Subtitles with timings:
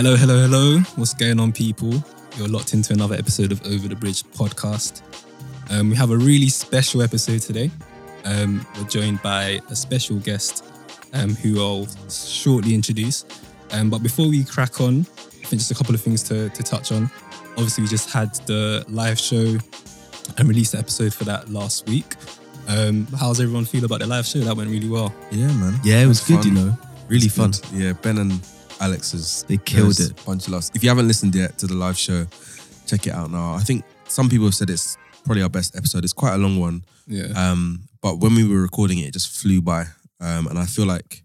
[0.00, 0.78] Hello, hello, hello.
[0.96, 1.92] What's going on, people?
[2.38, 5.02] You're locked into another episode of Over the Bridge podcast.
[5.68, 7.70] Um, we have a really special episode today.
[8.24, 10.64] Um, we're joined by a special guest
[11.12, 13.26] um, who I'll shortly introduce.
[13.72, 16.62] Um, but before we crack on, I think just a couple of things to, to
[16.62, 17.10] touch on.
[17.58, 19.58] Obviously, we just had the live show
[20.38, 22.14] and released the episode for that last week.
[22.68, 24.38] Um, how's everyone feel about the live show?
[24.38, 25.14] That went really well.
[25.30, 25.78] Yeah, man.
[25.84, 26.78] Yeah, it was That's good, you know.
[27.08, 27.50] Really It's fun.
[27.50, 27.66] good.
[27.74, 28.40] Yeah, Ben and
[28.80, 30.10] Alex's They killed it.
[30.10, 30.70] a Bunch of laughs.
[30.74, 32.26] If you haven't listened yet to the live show,
[32.86, 33.54] check it out now.
[33.54, 36.04] I think some people have said it's probably our best episode.
[36.04, 36.84] It's quite a long one.
[37.06, 37.26] Yeah.
[37.36, 39.84] Um, but when we were recording it, it just flew by.
[40.20, 41.22] Um, and I feel like,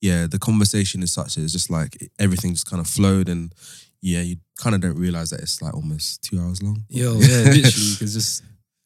[0.00, 1.36] yeah, the conversation is such.
[1.38, 3.52] It's just like everything just kind of flowed, and
[4.00, 6.84] yeah, you kind of don't realize that it's like almost two hours long.
[6.88, 8.42] Yo, yeah, literally, because just,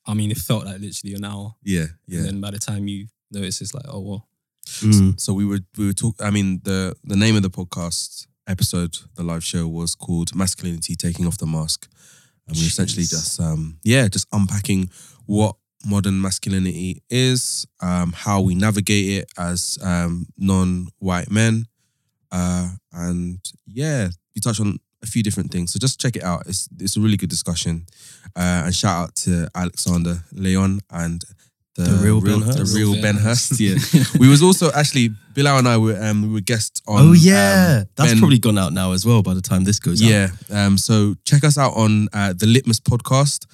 [0.06, 1.54] I mean, it felt like literally an hour.
[1.62, 2.22] Yeah, And yeah.
[2.22, 4.28] then by the time you notice, it's like, oh, well.
[4.66, 5.20] Mm.
[5.20, 6.16] So we were we were talk.
[6.20, 10.94] I mean, the the name of the podcast episode, the live show, was called "Masculinity:
[10.94, 11.88] Taking Off the Mask,"
[12.46, 14.90] and we essentially just um yeah, just unpacking
[15.26, 21.66] what modern masculinity is, um, how we navigate it as um non-white men,
[22.30, 25.72] uh, and yeah, we touch on a few different things.
[25.72, 26.46] So just check it out.
[26.46, 27.86] It's it's a really good discussion,
[28.36, 31.24] uh, and shout out to Alexander Leon and.
[31.74, 32.76] The, The real Ben the Hurst.
[32.76, 33.76] real Real Ben Ben Hurst, yeah.
[34.18, 37.08] we was also actually Bilal and I were um we were guests on.
[37.08, 39.22] oh yeah, um, that's Ben- probably gone out now as well.
[39.22, 40.28] By the time this goes out, yeah.
[40.50, 43.46] Um, so check us out on uh, the Litmus podcast.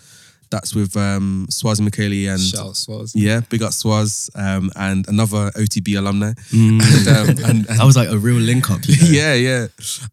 [0.50, 3.12] That's with um Swaz Michaeli and Shout out Swaz.
[3.14, 6.32] yeah, big up Swaz um and another OTB alumni.
[6.50, 6.80] Mm.
[6.82, 8.80] And, um, and, and that was like a real link up.
[8.88, 9.10] You know?
[9.10, 9.66] yeah, yeah,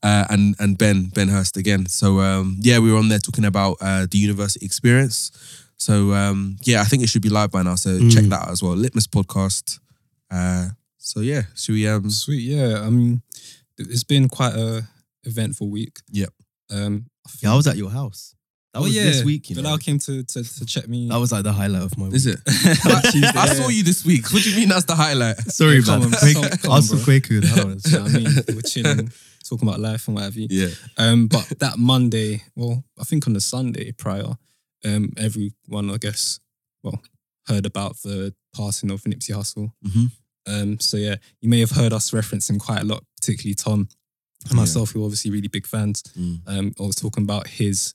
[0.03, 1.87] uh, and and Ben Ben Hurst again.
[1.87, 5.31] So um, yeah, we were on there talking about uh, the university experience.
[5.77, 7.75] So um, yeah, I think it should be live by now.
[7.75, 8.29] So check Mm.
[8.29, 8.75] that out as well.
[8.75, 9.79] Litmus podcast.
[10.31, 12.81] Uh, so yeah, should we um Sweet, yeah.
[12.81, 13.21] I mean,
[13.77, 14.87] it's been quite a
[15.23, 15.97] eventful week.
[16.11, 16.29] Yep.
[16.71, 17.05] Um,
[17.41, 18.33] Yeah, I was at your house.
[18.73, 19.03] That oh, was yeah.
[19.03, 19.49] this week.
[19.49, 19.77] You know?
[19.77, 21.07] Came to, to to check me.
[21.09, 22.15] That was like the highlight of my week.
[22.15, 22.39] Is it?
[22.45, 23.53] Tuesday, I yeah.
[23.53, 24.31] saw you this week.
[24.33, 25.37] What do you mean that's the highlight?
[25.51, 26.13] Sorry, Yeah, come man.
[26.13, 27.19] on, Quake- come- come I was on, for bro.
[27.19, 27.85] Quaker in the house.
[27.91, 29.11] You know what I mean, we're chilling,
[29.47, 30.47] talking about life and what have you.
[30.49, 30.69] Yeah.
[30.97, 34.33] Um, but that Monday, well, I think on the Sunday prior,
[34.85, 36.39] um, everyone, I guess,
[36.83, 37.01] well,
[37.47, 39.71] heard about the passing of Nipsey Hussle.
[39.85, 40.11] Mhm.
[40.47, 43.79] Um, so yeah, you may have heard us reference him quite a lot, particularly Tom
[44.43, 44.55] and Yeah.
[44.57, 46.03] myself, who are obviously really big fans.
[46.17, 46.41] Mm.
[46.45, 47.93] Um, I was talking about his,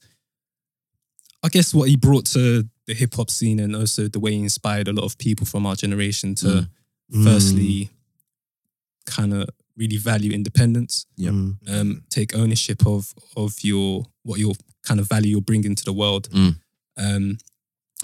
[1.43, 4.39] I guess, what he brought to the hip hop scene, and also the way he
[4.39, 6.69] inspired a lot of people from our generation to, Mm.
[7.13, 7.23] Mm.
[7.23, 7.89] firstly,
[9.05, 11.33] kind of really value independence Yep.
[11.33, 11.57] Mm.
[11.69, 14.53] um, take ownership of of your what your
[14.83, 16.59] kind of value you're bringing to the world, Mm.
[16.97, 17.37] Um,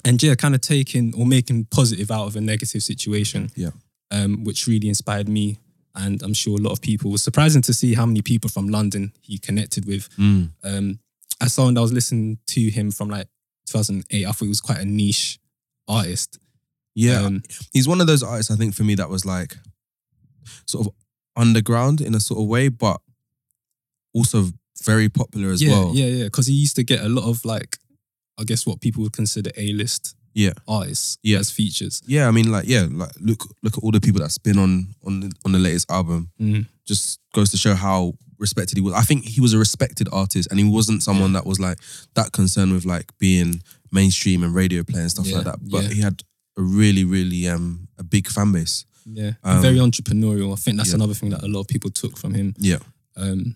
[0.06, 3.50] and yeah, kind of taking or making positive out of a negative situation.
[3.56, 3.72] Yeah.
[4.12, 5.58] um, which really inspired me,
[5.96, 7.10] and I'm sure a lot of people.
[7.10, 10.10] It was surprising to see how many people from London he connected with.
[10.18, 10.52] Mm.
[10.64, 11.00] Um,
[11.42, 13.28] as someone that was listening to him from like
[13.68, 15.40] 2008, I thought he was quite a niche
[15.88, 16.40] artist.
[16.96, 17.22] Yeah.
[17.22, 17.44] Um,
[17.74, 19.56] He's one of those artists, I think, for me, that was like
[20.66, 20.94] sort of
[21.36, 23.02] underground in a sort of way, but
[24.14, 24.46] also
[24.84, 25.92] very popular as yeah, well.
[25.94, 26.24] yeah, yeah.
[26.24, 27.78] Because he used to get a lot of like,
[28.38, 30.54] I guess what people would consider A-list Yeah.
[30.68, 31.40] artists Yeah.
[31.40, 32.02] as features.
[32.06, 34.94] Yeah, I mean, like, yeah, like look, look at all the people that's been on
[35.04, 36.30] on the, on the latest album.
[36.40, 36.66] Mm.
[36.86, 38.94] Just goes to show how respected he was.
[38.94, 41.80] I think he was a respected artist, and he wasn't someone that was like
[42.14, 43.62] that concerned with like being
[43.92, 45.60] mainstream and radio play and stuff Yeah, like that.
[45.70, 45.90] But yeah.
[45.90, 46.22] he had
[46.58, 48.86] a really, really um a big fan base.
[49.06, 50.52] Yeah, Um, very entrepreneurial.
[50.54, 50.96] I think that's yeah.
[50.96, 52.54] another thing that a lot of people took from him.
[52.60, 52.80] Yeah,
[53.16, 53.56] Um,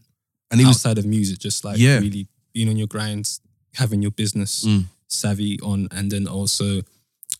[0.49, 1.99] and he was outside of music, just like Yeah.
[1.99, 3.39] really being on your grinds,
[3.75, 4.85] having your business Mm.
[5.07, 6.81] savvy on, and then also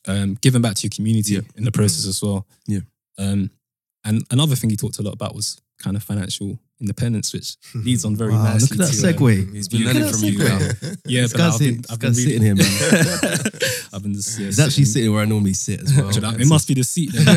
[0.08, 1.42] um, giving back to your community Yeah.
[1.56, 2.46] in the process as well.
[2.68, 2.80] Yeah.
[3.18, 3.52] Um,
[4.04, 8.04] and another thing he talked a lot about was kind of financial independence, which leads
[8.04, 8.78] on very Wow, nicely.
[8.78, 9.54] look at that to, um, segue.
[9.54, 10.38] he's been learning from you.
[10.40, 10.60] Now.
[11.06, 12.66] yeah, This but I've been, I've been sitting here, man.
[13.94, 16.10] I've been just yeah, He's actually sitting where I normally sit as well.
[16.10, 17.28] Do you know, it must be the seat then,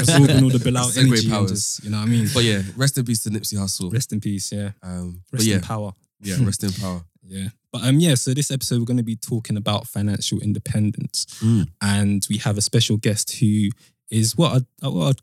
[0.00, 1.50] absorbing all the Bilal segue energy powers.
[1.50, 2.28] just, you know what I mean?
[2.34, 3.90] But yeah, rest in peace to Nipsey Hussle.
[3.92, 4.72] Rest in peace, yeah.
[4.82, 5.92] Um, Rest yeah, in power.
[6.20, 7.02] yeah, rest in power.
[7.24, 7.48] Yeah.
[7.72, 11.26] But um yeah, so this episode we're going to be talking about financial independence.
[11.40, 11.68] Mm.
[11.80, 13.70] And we have a special guest who
[14.10, 15.20] is what I, what I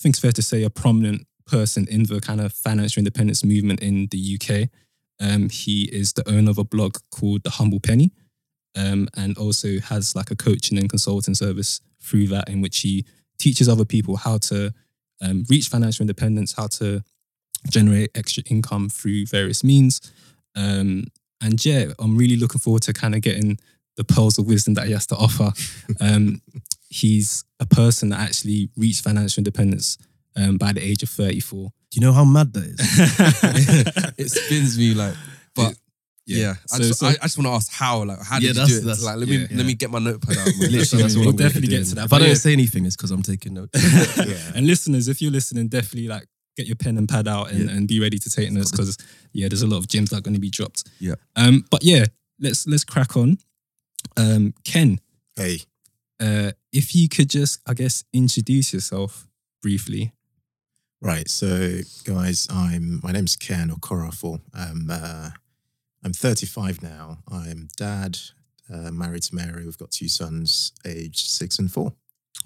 [0.00, 3.80] think is fair to say a prominent person in the kind of financial independence movement
[3.80, 4.68] in the UK.
[5.20, 8.12] Um, he is the owner of a blog called The Humble Penny,
[8.76, 13.04] um, and also has like a coaching and consulting service through that, in which he
[13.38, 14.72] teaches other people how to
[15.20, 17.02] um, reach financial independence, how to
[17.68, 20.00] generate extra income through various means.
[20.56, 21.04] Um,
[21.40, 23.58] and yeah, I'm really looking forward to kind of getting
[23.96, 25.52] the pearls of wisdom that he has to offer.
[26.00, 26.40] Um,
[26.88, 29.98] he's a person that actually reached financial independence
[30.36, 31.70] um, by the age of 34.
[31.90, 34.14] Do you know how mad that is?
[34.18, 35.14] it spins me like,
[35.54, 35.74] but
[36.26, 38.52] yeah, I, So- just, so- I, I just want to ask how, like, how Yeah,
[38.52, 38.84] did you do it?
[38.84, 40.46] that's- like, let me yeah, let me get my notepad out.
[40.46, 42.04] Literally, that's what we'll definitely get to that.
[42.06, 42.34] If I don't yeah.
[42.34, 43.70] say anything, it's because I'm taking notes.
[44.16, 44.52] yeah.
[44.54, 46.26] And listeners, if you're listening, definitely like
[46.56, 47.70] get your pen and pad out and, Yeah.
[47.76, 48.96] and be ready to take notes because
[49.32, 50.88] yeah, there's a lot of gems that are going to be dropped.
[50.98, 51.14] Yeah.
[51.36, 52.06] Um, but yeah,
[52.38, 53.38] let's let's crack on.
[54.16, 55.00] Um, Ken,
[55.36, 55.60] Hey,
[56.20, 59.26] uh, if you could just, I guess, introduce yourself
[59.62, 60.12] briefly.
[61.00, 61.28] right.
[61.30, 64.40] So, guys, I'm my name's Ken Okoroafor.
[64.54, 65.30] I'm uh,
[66.04, 67.18] I'm 35 now.
[67.30, 68.18] I'm dad,
[68.72, 69.64] uh, married to Mary.
[69.64, 71.92] We've got two sons, aged six and four.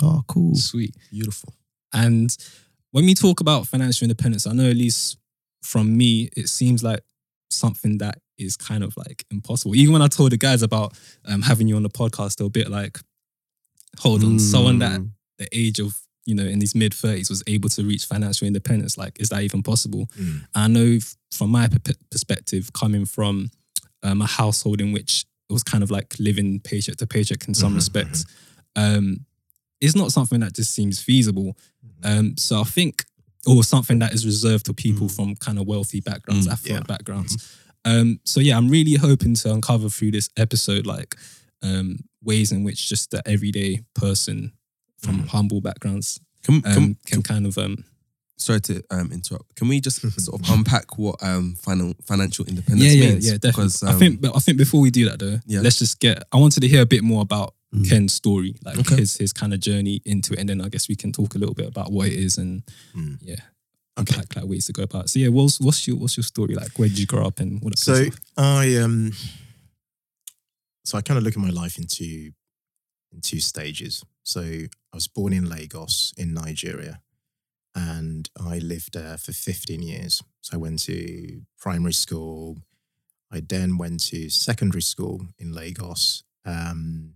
[0.03, 0.57] Oh, cool.
[0.57, 0.95] Sweet.
[1.11, 1.55] Beautiful.
[1.93, 2.37] And
[2.95, 5.19] when we talk about financial independence, I know at least
[5.63, 7.01] from me, it seems like
[7.51, 9.75] something that is kind of like impossible.
[9.75, 10.97] Even when I told the guys about
[11.27, 12.99] um, having you on the podcast, they're a bit like,
[13.99, 15.11] hold on, someone that Mm.
[15.39, 18.97] the age of, you know, in his mid 30s was able to reach financial independence,
[18.97, 20.07] like, is that even possible?
[20.17, 20.47] Mm.
[20.55, 20.99] I know
[21.33, 23.51] from my p- perspective, coming from
[24.05, 27.55] um, a household in which it was kind of like living paycheck to paycheck in
[27.55, 28.25] some Mhm, respects,
[28.77, 29.27] um,
[29.85, 31.57] it's not something that just seems feasible.
[32.03, 33.05] Um, so I think,
[33.47, 35.17] or something that is reserved to people Mm.
[35.17, 36.95] from kind of wealthy backgrounds, Mm, affluent yeah.
[36.97, 37.33] backgrounds.
[37.85, 41.17] Um, so yeah, I'm really hoping to uncover through this episode like
[41.63, 44.53] um, ways in which just the everyday person
[44.99, 45.29] from Mm.
[45.29, 47.85] humble backgrounds Can, um, can, can kind of um,
[48.37, 49.55] sorry to um, interrupt.
[49.57, 53.27] Can we just sort of unpack what um, final, financial independence yeah, yeah, means?
[53.27, 53.65] yeah, definitely.
[53.65, 55.61] Because, I think, I think before we do that though, Yeah.
[55.61, 56.23] let's just get.
[56.33, 57.89] I wanted to hear a bit more about Mm.
[57.89, 58.97] Ken's story, like Okay.
[58.97, 61.39] his his kind of journey into it, and then I guess we can talk a
[61.39, 62.63] little bit about what it is and
[62.95, 63.19] Mm.
[63.21, 63.35] yeah,
[63.99, 64.15] Okay.
[64.17, 65.05] unpack like ways to go about.
[65.07, 65.09] it.
[65.09, 66.79] So yeah, what's what's your what's your story like?
[66.79, 67.79] Where did you grow up and what?
[67.79, 68.07] So
[68.37, 69.13] I um,
[70.85, 72.33] so I kind of look at my life in two
[73.13, 74.05] in two stages.
[74.23, 77.01] So I was born in Lagos in Nigeria,
[77.75, 80.23] and I lived there for 15 years.
[80.41, 82.59] So I went to primary school.
[83.33, 86.23] I then went to secondary school in Lagos.
[86.45, 87.15] Um,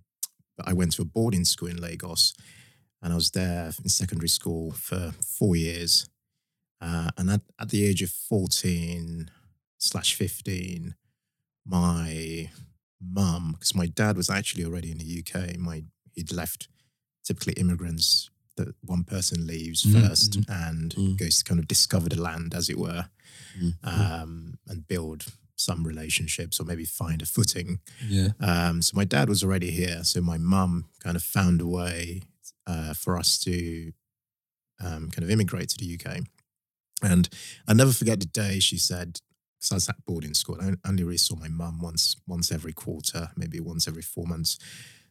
[0.58, 2.34] but I went to a boarding school in Lagos,
[3.00, 6.06] and I was there in secondary school for four years.
[6.81, 9.31] Uh, and at, at the age of 14
[9.78, 10.94] slash 15,
[11.64, 12.50] my
[13.00, 15.84] mum, because my dad was actually already in the UK, my
[16.14, 16.69] he'd left
[17.25, 21.16] typically immigrants that one person leaves Mhm, 1st and Mm.
[21.16, 23.08] goes to kind of discover the land, as it were,
[23.56, 23.75] Mm.
[23.84, 25.26] um, and build
[25.58, 27.81] some relationships or maybe find a footing.
[28.06, 30.05] yeah, Um, so my dad was already here.
[30.05, 32.22] So my mum kind of found a way
[32.66, 33.93] uh, for us to
[34.81, 36.20] um, kind of immigrate to the UK.
[37.02, 37.28] And
[37.66, 39.20] I never forget the day she said,
[39.58, 42.72] because I was at boarding school, I only really saw my mum once, once every
[42.72, 44.58] quarter, maybe once every four months.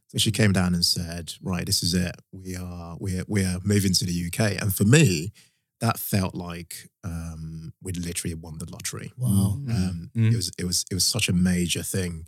[0.08, 2.16] So she came down and said, "Right, this is it.
[2.32, 5.34] We are we're we're moving to the UK." And for me,
[5.80, 9.12] that felt like um, we'd literally won the lottery.
[9.18, 9.60] Wow.
[9.70, 10.32] Um, Mm.
[10.32, 12.26] It was it was it was such a major thing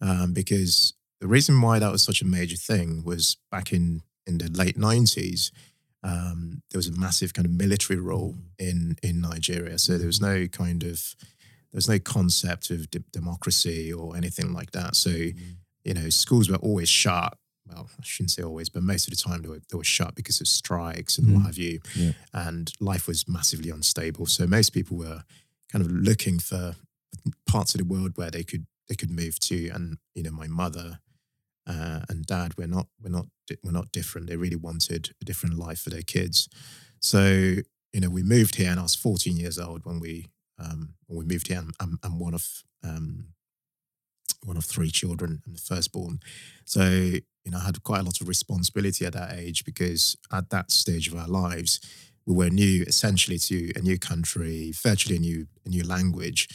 [0.00, 4.38] um, because the reason why that was such a major thing was back in in
[4.38, 5.52] the late nineties.
[6.02, 10.20] Um, there was a massive kind of military rule in in Nigeria, so there was
[10.20, 11.14] no kind of
[11.70, 14.96] there was no concept of de- democracy or anything like that.
[14.96, 17.36] So you know, schools were always shut.
[17.68, 20.14] Well, I shouldn't say always, but most of the time they were, they were shut
[20.14, 21.34] because of strikes and Mm.
[21.34, 21.80] what have you.
[21.94, 22.12] Yeah.
[22.32, 24.26] And life was massively unstable.
[24.26, 25.24] So most people were
[25.72, 26.76] kind of looking for
[27.46, 29.68] parts of the world where they could they could move to.
[29.68, 31.00] And you know, my mother
[31.66, 33.26] uh, and dad were not were not
[33.62, 34.28] were not different.
[34.28, 36.48] They really wanted a different life for their kids.
[37.00, 37.56] So
[37.92, 40.26] you know, we moved here, and I was 14 years old when we
[40.58, 41.58] um, when we moved here.
[41.58, 43.28] I'm, I'm, I'm one of um,
[44.44, 46.20] one of three children and the firstborn.
[46.64, 50.50] So, you know, I had quite a lot of responsibility at that age because at
[50.50, 51.80] that stage of our lives,
[52.26, 56.48] we were new essentially to a new country, virtually a new a new language,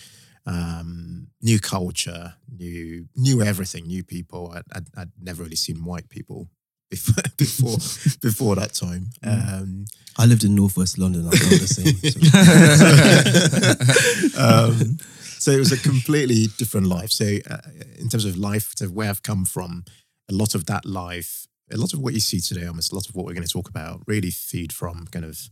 [0.45, 4.53] um, new culture, new new everything, new people.
[4.75, 6.47] I'd, I'd never really seen white people
[6.93, 7.77] before before,
[8.21, 9.09] before that time.
[9.23, 9.85] Um,
[10.17, 11.27] I lived in northwest London.
[11.27, 11.95] I felt the same.
[14.33, 14.97] so- um,
[15.39, 17.11] so it was a completely different life.
[17.11, 17.57] So uh,
[17.97, 19.83] in terms of life, to where I've come from,
[20.29, 23.09] a lot of that life, a lot of what you see today, almost a lot
[23.09, 25.49] of what we're going to talk about, really feed from kind of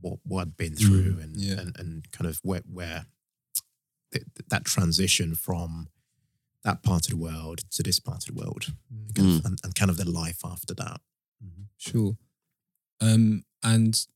[0.00, 1.60] what what I'd been through and, yeah.
[1.60, 3.06] and and kind of where where
[4.12, 5.88] th- that transition from
[6.64, 8.66] that part of the world to this part of the world,
[9.14, 11.00] kind of- and, and kind of the life after that.
[11.78, 12.16] Sure.
[13.00, 14.06] Um, and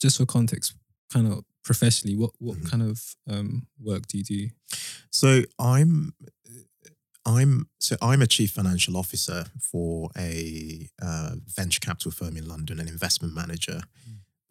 [0.00, 0.74] just for context,
[1.12, 2.70] kind of professionally, what what Mhm.
[2.70, 4.50] kind of um work do you do?
[5.10, 6.14] So I'm
[7.24, 12.80] I'm so I'm a chief financial officer for a uh, venture capital firm in London,
[12.80, 13.82] an investment manager.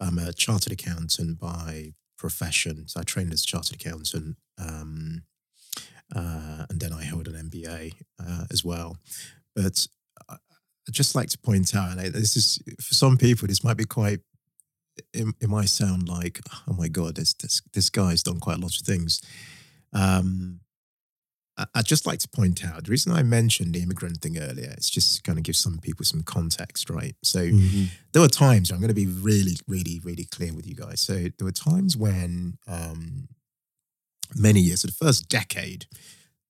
[0.00, 2.88] I'm a chartered accountant by profession.
[2.88, 5.24] So I trained as a chartered accountant, um,
[6.14, 8.96] uh, and then I held an MBA uh, as well.
[9.54, 9.86] But
[10.28, 10.36] I-
[10.88, 13.76] I'd just like to point out, and I- this is for some people, this might
[13.76, 14.20] be quite.
[15.14, 16.38] It, it might sound like,
[16.68, 19.20] oh my god, this this this guy's done quite a lot of things.
[19.92, 20.60] Um,
[21.56, 24.70] I- I'd just like to point out the reason I mentioned the immigrant thing earlier.
[24.76, 27.14] It's just to kind of give some people some context, right?
[27.22, 27.84] So Mm-hmm.
[28.12, 31.00] there were times I'm going to be really, really, really clear with you guys.
[31.00, 33.28] So there were times when um,
[34.34, 35.86] many years, so the first decade,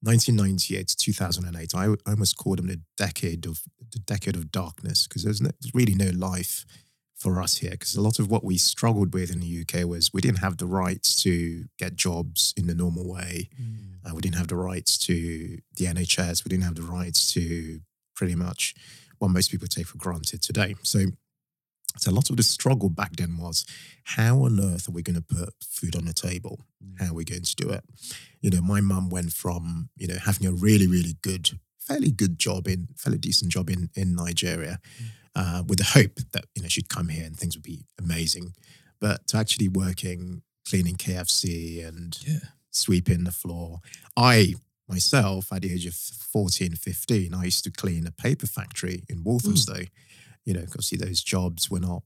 [0.02, 3.60] 1998 to 2008, I, I almost called them the decade of
[3.92, 6.64] the decade of darkness because there's, no, there's really no life
[7.22, 7.70] for us here.
[7.70, 10.56] Because a lot of what we struggled with in the UK was we didn't have
[10.56, 13.48] the rights to get jobs in the normal way.
[14.04, 16.44] Uh, we didn't have the rights to the NHS.
[16.44, 17.80] We didn't have the rights to
[18.16, 18.74] pretty much
[19.18, 20.74] what most people take for granted today.
[20.82, 21.06] So,
[21.98, 23.64] so a lot of the struggle back then was
[24.04, 26.60] how on earth are we going to put food on the table?
[26.84, 27.00] Mm.
[27.00, 27.84] How are we going to do it?
[28.40, 32.38] You know, my mum went from, you know, having a really, really good, fairly good
[32.38, 35.06] job in, fairly decent job in, in Nigeria mm.
[35.34, 38.54] uh, with the hope that, you know, she'd come here and things would be amazing.
[39.00, 42.38] But to actually working, cleaning KFC and Yeah.
[42.70, 43.80] sweeping the floor.
[44.16, 44.54] I
[44.88, 49.18] myself, at the age of 14, 15, I used to clean a paper factory in
[49.18, 49.24] mm.
[49.24, 49.84] Walthamstow.
[50.44, 52.02] You know, obviously those jobs were not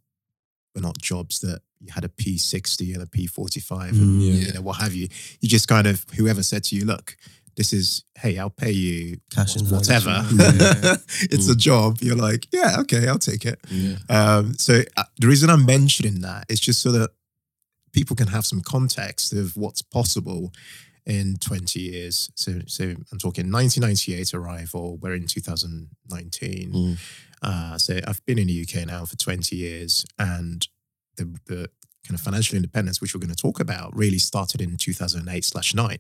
[0.75, 4.61] were not jobs that you had a P60 and a P45 and Mm, you know
[4.63, 5.09] what have you.
[5.41, 7.17] You just kind of whoever said to you, look,
[7.57, 10.25] this is hey, I'll pay you Cash whatever.
[10.33, 10.97] Yeah.
[11.23, 11.99] it's a job.
[12.01, 13.59] You're like, yeah, okay, I'll take it.
[13.71, 13.97] Yeah.
[14.09, 17.11] Um, so uh, the reason I'm mentioning that is just so that
[17.93, 20.53] people can have some context of what's possible
[21.07, 22.31] in 20 years.
[22.35, 24.97] So, so I'm talking 1998 arrival.
[25.01, 26.73] We're in 2019.
[26.73, 26.99] Mm.
[27.43, 30.67] Uh, so I've been in the UK now for 20 years, and
[31.17, 31.71] the the
[32.07, 35.75] kind of financial independence, which we're going to talk about, really started in 2008 slash
[35.75, 35.99] nine,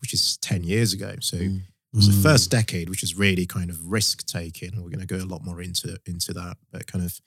[0.00, 1.14] which is 10 years ago.
[1.20, 1.56] So Mm.
[1.58, 2.22] it was the Mm.
[2.22, 4.76] first decade, which is really kind of risk taking.
[4.76, 7.20] We're going to go a lot more into into that, but kind of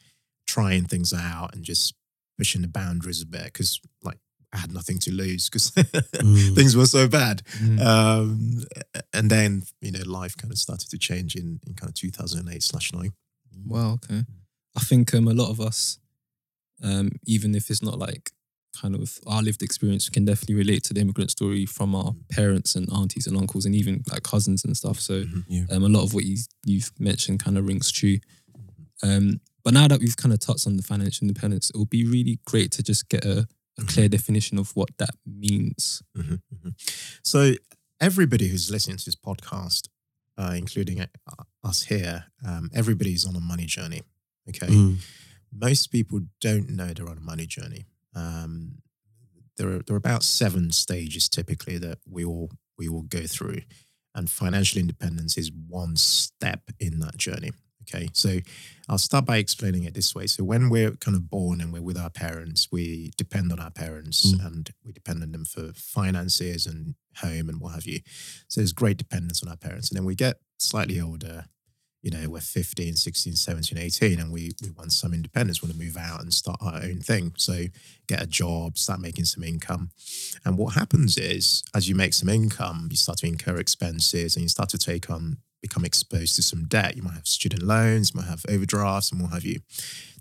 [0.47, 1.93] trying things out and just
[2.37, 4.17] pushing the boundaries a bit because, like,
[4.53, 5.71] I had nothing to lose because
[6.21, 6.55] Mm.
[6.55, 7.41] things were so bad.
[7.59, 7.79] Mm.
[7.81, 8.63] Um,
[9.13, 12.61] and then you know, life kind of started to change in in kind of 2008
[12.63, 13.13] slash nine.
[13.65, 13.93] Wow.
[13.93, 14.23] Okay.
[14.75, 15.99] I think um, a lot of us,
[16.83, 18.31] um, even if it's not like
[18.81, 22.13] kind of our lived experience, we can definitely relate to the immigrant story from our
[22.29, 24.99] parents and aunties and uncles and even like cousins and stuff.
[24.99, 25.43] So Mhm.
[25.49, 25.65] Yeah.
[25.71, 28.19] um, a lot of what you, you've mentioned kind of rings true.
[29.03, 32.05] Um, but now that we've kind of touched on the financial independence, it would be
[32.05, 33.47] really great to just get a,
[33.77, 36.01] a clear definition of what that means.
[36.17, 36.73] Mhm, mhm.
[37.23, 37.53] So
[37.99, 39.87] everybody who's listening to this podcast,
[40.37, 41.07] uh, including uh,
[41.63, 44.01] us here, um, everybody's on a money journey.
[44.49, 44.97] Okay, Mm.
[45.51, 47.85] most people don't know they're on a money journey.
[48.15, 48.81] Um,
[49.57, 53.61] there are there are about seven stages typically that we all we all go through,
[54.15, 57.51] and financial independence is one step in that journey.
[57.83, 58.39] Okay, so
[58.87, 60.27] I'll start by explaining it this way.
[60.27, 63.71] So when we're kind of born and we're with our parents, we depend on our
[63.71, 64.45] parents Mm.
[64.45, 67.99] and we depend on them for finances and home and what have you.
[68.47, 69.89] So there's great dependence on our parents.
[69.89, 71.45] And then we get slightly older,
[72.01, 75.79] you know, we're 15, 16, 17, 18, and we, we want some independence, want to
[75.79, 77.33] move out and start our own thing.
[77.37, 77.65] So
[78.07, 79.91] get a job, start making some income.
[80.45, 84.43] And what happens is, as you make some income, you start to incur expenses and
[84.43, 86.95] you start to take on, become exposed to some debt.
[86.95, 89.59] You might have student loans, you might have overdrafts, and what have you.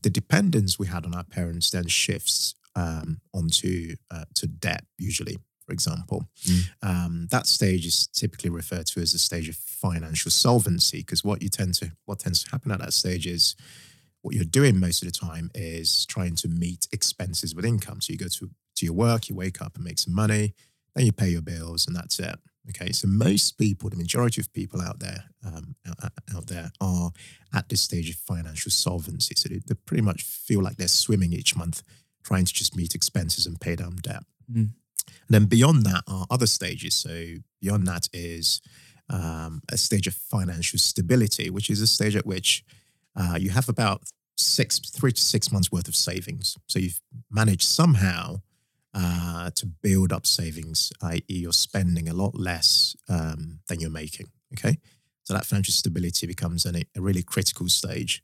[0.02, 5.38] The dependence we had on our parents then shifts um, onto uh, to debt, usually,
[5.66, 6.28] for example.
[6.82, 11.42] Um, that stage is typically referred to as a stage of financial solvency because what
[11.42, 13.56] you tend to what tends to happen at that stage is
[14.22, 18.00] what you're doing most of the time is trying to meet expenses with income.
[18.00, 20.54] So you go to to your work, you wake up and make some money,
[20.94, 22.38] then you pay your bills, and that's it.
[22.68, 27.10] Okay, so most people, the majority of people out there, um, out, out there, are
[27.54, 29.34] at this stage of financial solvency.
[29.34, 31.82] So they, they pretty much feel like they're swimming each month,
[32.22, 34.22] trying to just meet expenses and pay down debt.
[34.52, 34.70] Mm.
[35.08, 36.94] And then beyond that are other stages.
[36.94, 38.60] So beyond that is
[39.08, 42.62] um, a stage of financial stability, which is a stage at which
[43.16, 44.02] uh, you have about
[44.36, 46.56] six, three to six months worth of savings.
[46.66, 47.00] So you've
[47.30, 48.42] managed somehow
[48.94, 54.30] uh, to build up savings, i.e., you're spending a lot less um, than you're making.
[54.54, 54.78] Okay,
[55.22, 58.22] so that financial stability becomes an, a really critical stage.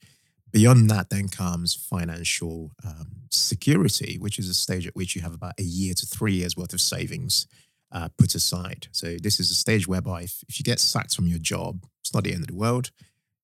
[0.52, 5.34] Beyond that, then comes financial um, security, which is a stage at which you have
[5.34, 7.46] about a year to three years worth of savings
[7.92, 8.88] uh, put aside.
[8.92, 12.14] So this is a stage whereby if, if you get sacked from your job, it's
[12.14, 12.90] not the end of the world.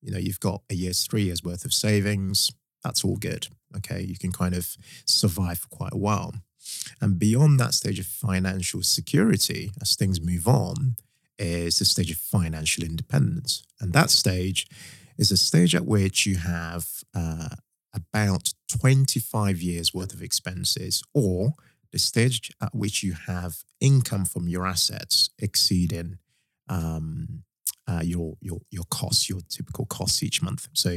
[0.01, 2.51] You know, you've got a year's, three years worth of savings.
[2.83, 3.49] that's all good.
[3.77, 4.77] Okay, you can kind of
[5.07, 6.35] survive for quite a while.
[7.01, 10.97] And beyond that stage of financial security, as things move on,
[11.39, 13.65] is the stage of financial independence.
[13.81, 14.67] And that stage
[15.19, 17.49] is a stage at which you have uh,
[17.95, 21.55] about 25 years worth of expenses, or
[21.91, 26.19] the stage at which you have income from your assets exceeding
[26.69, 27.43] um,
[27.89, 30.69] uh, your your your costs, your typical costs each month.
[30.73, 30.91] So,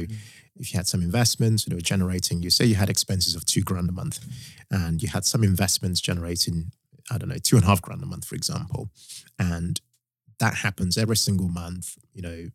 [0.56, 3.62] if you had some investments that were generating, you say you had expenses of two
[3.62, 4.24] grand a month,
[4.70, 6.72] and you had some investments generating,
[7.10, 8.90] I don't know, two and a half grand a month, for example,
[9.38, 9.80] and
[10.38, 11.96] that happens every single month.
[12.12, 12.48] You know,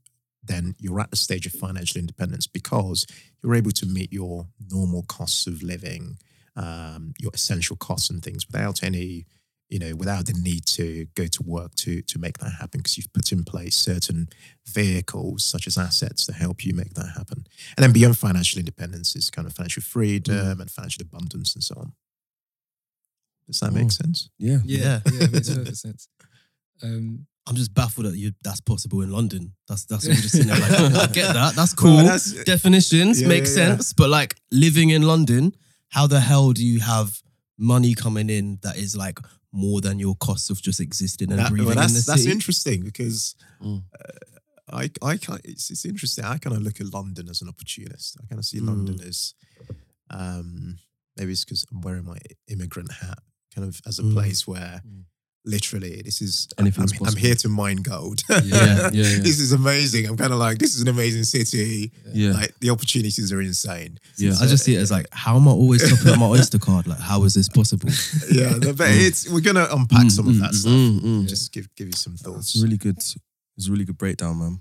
[0.44, 3.06] then you're at the stage of financial independence because
[3.44, 6.18] you're able to meet your normal costs of living,
[6.56, 9.26] um, your essential costs and things without any
[9.72, 12.98] you know, without the need to go to work to to make that happen, because
[12.98, 14.28] you've put in place certain
[14.68, 17.40] vehicles such as assets to help you make that happen.
[17.76, 21.76] And then beyond financial independence is kind of financial freedom and financial abundance and so
[21.78, 21.94] on.
[23.48, 23.90] Does that make Oh.
[23.90, 24.30] sense?
[24.38, 24.60] Yeah.
[24.66, 26.08] Yeah, yeah, it makes perfect sense.
[26.84, 29.54] Um, I'm just baffled that you that's possible in London.
[29.68, 31.54] That's that's what I'm just sitting there like I get that.
[31.56, 31.96] That's cool.
[31.96, 33.56] Well, that's- Definitions Yeah, make yeah, yeah.
[33.76, 35.54] sense, but like living in London,
[35.90, 37.22] how the hell do you have
[37.58, 39.20] money coming in that is like
[39.52, 42.22] more than your costs of just existing and That- breathing well, that's in the that's
[42.24, 42.32] city?
[42.32, 43.84] interesting because Mm.
[44.00, 46.24] uh, I I kind it's, it's interesting.
[46.26, 48.18] I kind of look at London as an opportunist.
[48.22, 48.68] I kind of see Mm.
[48.68, 49.34] London as
[50.10, 50.78] um,
[51.18, 52.18] maybe it's because I'm wearing my
[52.48, 53.20] immigrant hat,
[53.54, 54.14] kind of as a Mm.
[54.14, 54.82] place where.
[55.46, 55.52] Mm.
[55.52, 56.48] Literally, this is.
[56.58, 58.22] I'm, I'm here to mine gold.
[58.30, 59.04] Yeah, yeah, yeah.
[59.20, 60.08] this is amazing.
[60.08, 61.92] I'm kind of like, this is an amazing city.
[62.14, 62.32] Yeah.
[62.32, 64.00] Like the opportunities are insane.
[64.18, 64.34] Yeah.
[64.42, 66.88] I just see it as like, how am I always topping up my Oyster card?
[66.88, 67.90] Like, how is this possible?
[68.32, 70.72] Yeah, no, but it's we're gonna unpack some of that stuff.
[70.72, 71.28] Mm, mm.
[71.28, 72.56] Just give give you some thoughts.
[72.56, 72.98] It's really good.
[72.98, 74.60] It's a really good breakdown, man.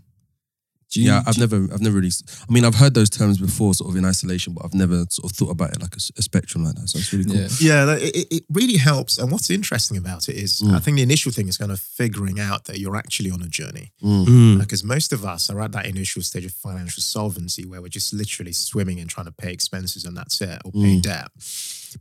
[0.90, 2.10] Do you- yeah, I've never, I've never really.
[2.48, 5.30] I mean, I've heard those terms before, sort of in isolation, but I've never sort
[5.30, 6.88] of thought about it like a spectrum like that.
[6.88, 7.36] So it's really cool.
[7.36, 7.48] Yeah.
[7.60, 9.18] Yeah, that- it, it- it really helps.
[9.18, 10.74] And what's interesting about it is, Mm.
[10.74, 13.48] I think the initial thing is kind of figuring out that you're actually on a
[13.48, 13.92] journey.
[14.02, 14.26] Mm.
[14.26, 14.58] Mm.
[14.60, 18.12] Because most of us are at that initial stage of financial solvency where we're just
[18.12, 21.02] literally swimming and trying to pay expenses and that's it, or pay Mm.
[21.02, 21.28] debt.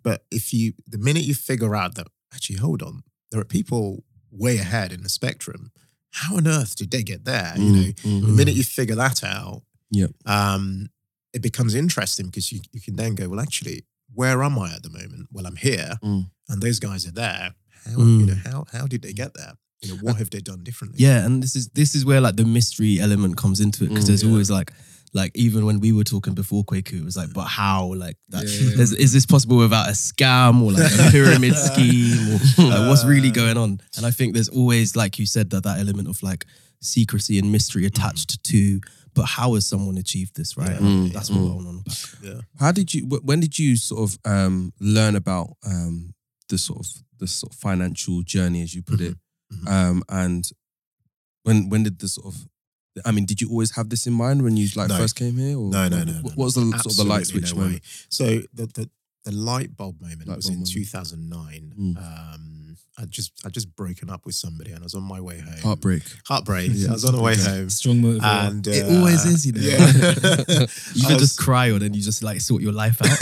[0.03, 4.03] But if you, the minute you figure out that, actually, hold on, there are people
[4.31, 5.71] way ahead in the spectrum.
[6.11, 7.53] How on earth did they get there?
[7.57, 8.35] You know, Mm, the mm.
[8.35, 10.11] minute you figure that out, Yep.
[10.25, 10.89] um,
[11.33, 14.81] it becomes interesting because you, you can then go, well, actually, where am I at
[14.83, 15.27] the moment?
[15.31, 16.29] Well, I'm here, Mm.
[16.49, 17.53] and those guys are there.
[17.85, 18.19] How Mm.
[18.19, 19.53] you know how how did they get there?
[19.81, 20.99] You know, what have they done differently?
[20.99, 24.03] Yeah, and this is this is where like the mystery element comes into it because
[24.05, 24.29] Mm, there's yeah.
[24.29, 24.73] always like
[25.13, 27.93] like even when we were talking before Quaku, it was like, but how?
[27.95, 28.49] Like that Yeah.
[28.83, 33.05] is, is this possible without a scam or like a pyramid scheme or like what's
[33.05, 33.81] really going on?
[33.97, 36.45] And I think there's always, like you said, that that element of like
[36.81, 38.79] secrecy and mystery attached to.
[39.15, 40.55] But how has someone achieved this?
[40.55, 40.77] Right, Yeah.
[40.77, 41.49] And that's what Mm.
[41.49, 41.97] we're on unpack.
[42.21, 42.41] yeah.
[42.59, 43.05] How did you?
[43.07, 46.13] When did you sort of um, learn about um,
[46.49, 49.17] the sort of the sort of financial journey, as you put it?
[49.51, 49.67] Mhm.
[49.67, 50.49] Um, and
[51.43, 52.47] when when did the sort of
[53.05, 54.97] I mean, did you always have this in mind when you like No.
[54.97, 55.57] first came here?
[55.57, 57.59] Or No, no, no, What, no, what was the sort of the light switch no
[57.59, 57.65] way.
[57.65, 57.83] moment?
[58.09, 58.89] So the the
[59.25, 60.73] the light bulb moment Light was bulb in moment.
[60.73, 61.73] 2009.
[61.77, 61.97] Mm.
[61.97, 65.39] Um, I just I just broken up with somebody, and I was on my way
[65.39, 65.53] home.
[65.63, 66.03] Heartbreak.
[66.25, 66.71] Heartbreak.
[66.73, 66.89] Yeah.
[66.89, 67.43] I was on the way Okay.
[67.43, 68.47] home, strong motivator.
[68.49, 69.61] and uh, It always is, you know.
[69.61, 69.77] Yeah.
[70.95, 73.17] You I can was- just cry or then you just like sort your life out.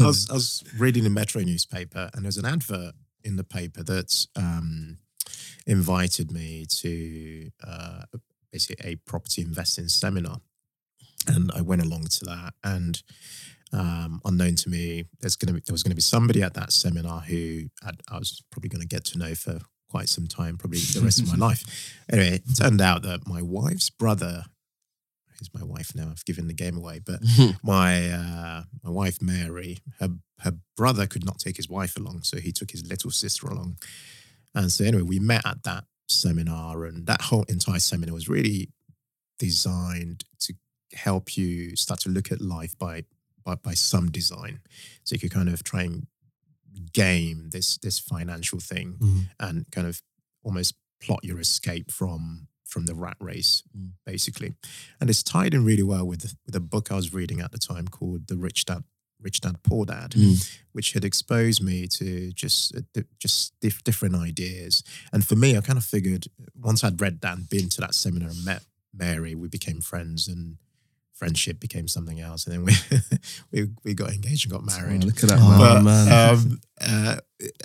[0.00, 3.82] I was I was reading the Metro newspaper, and there's an advert in the paper
[3.82, 4.98] that um,
[5.66, 8.02] invited me to uh,
[8.52, 10.40] basically a property investing seminar,
[11.26, 12.54] and I went along to that.
[12.64, 13.02] And
[13.72, 16.72] um, unknown to me, there's gonna be, there was going to be somebody at that
[16.72, 20.56] seminar who I'd, I was probably going to get to know for quite some time,
[20.56, 21.94] probably the rest of my life.
[22.10, 24.44] Anyway, it turned out that my wife's brother.
[25.38, 26.08] Who's my wife now?
[26.10, 27.20] I've given the game away, but
[27.62, 30.08] my uh, my wife Mary, her
[30.40, 33.78] her brother could not take his wife along, so he took his little sister along.
[34.54, 38.70] And so anyway, we met at that seminar, and that whole entire seminar was really
[39.38, 40.54] designed to
[40.94, 43.04] help you start to look at life by
[43.44, 44.60] by, by some design,
[45.04, 46.06] so you could kind of try and
[46.92, 49.30] game this this financial thing Mhm.
[49.40, 50.02] and kind of
[50.42, 53.92] almost plot your escape from from the rat race, Mm.
[54.04, 54.54] basically.
[55.00, 57.58] And it's tied in really well with with a book I was reading at the
[57.58, 58.84] time called The Rich Dad
[59.20, 60.58] Rich Dad Poor Dad, Mm.
[60.72, 64.82] which had exposed me to just uh, just dif- different ideas.
[65.12, 67.94] And for me, I kind of figured once I'd read that and been to that
[67.94, 68.62] seminar and met
[68.94, 70.56] Mary, we became friends and
[71.14, 72.46] friendship became something else.
[72.46, 72.74] And then we
[73.64, 75.02] we, we got engaged and got married.
[75.02, 75.84] Oh, look at that, Oh, man.
[75.84, 76.32] But.
[76.32, 77.16] Um, uh,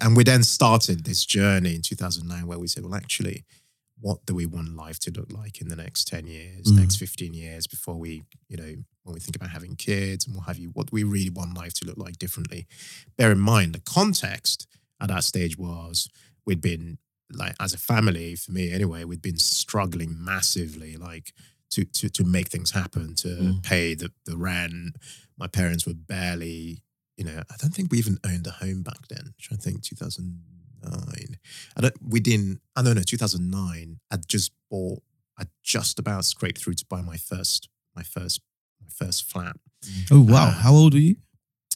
[0.01, 3.43] and we then started this journey in 2009 where we said, well, actually,
[4.05, 6.77] what do we want life to look like in the next 10 years, Mm.
[6.83, 8.11] next 15 years before we,
[8.49, 11.03] you know, when we think about having kids and what have you, what do we
[11.15, 12.67] really want life to look like differently?
[13.17, 14.67] Bear in mind the context
[15.01, 16.09] at that stage was
[16.45, 16.97] we'd been
[17.31, 21.33] like as a family, for me anyway, we'd been struggling massively, like
[21.71, 23.63] to to to make things happen, to Mm.
[23.63, 24.97] pay the, the rent.
[25.37, 26.83] My parents were barely,
[27.17, 29.33] you know, I don't think we even owned a home back then.
[29.37, 29.81] Should I'm trying to think
[30.83, 31.37] 2009.
[31.77, 33.99] I don't we didn't I don't know, 2009.
[34.11, 35.01] I'd just bought
[35.39, 38.41] I just about scraped through to buy my first my first
[38.81, 39.55] my first flat.
[40.11, 40.47] Oh wow!
[40.47, 41.15] Uh, How old are you?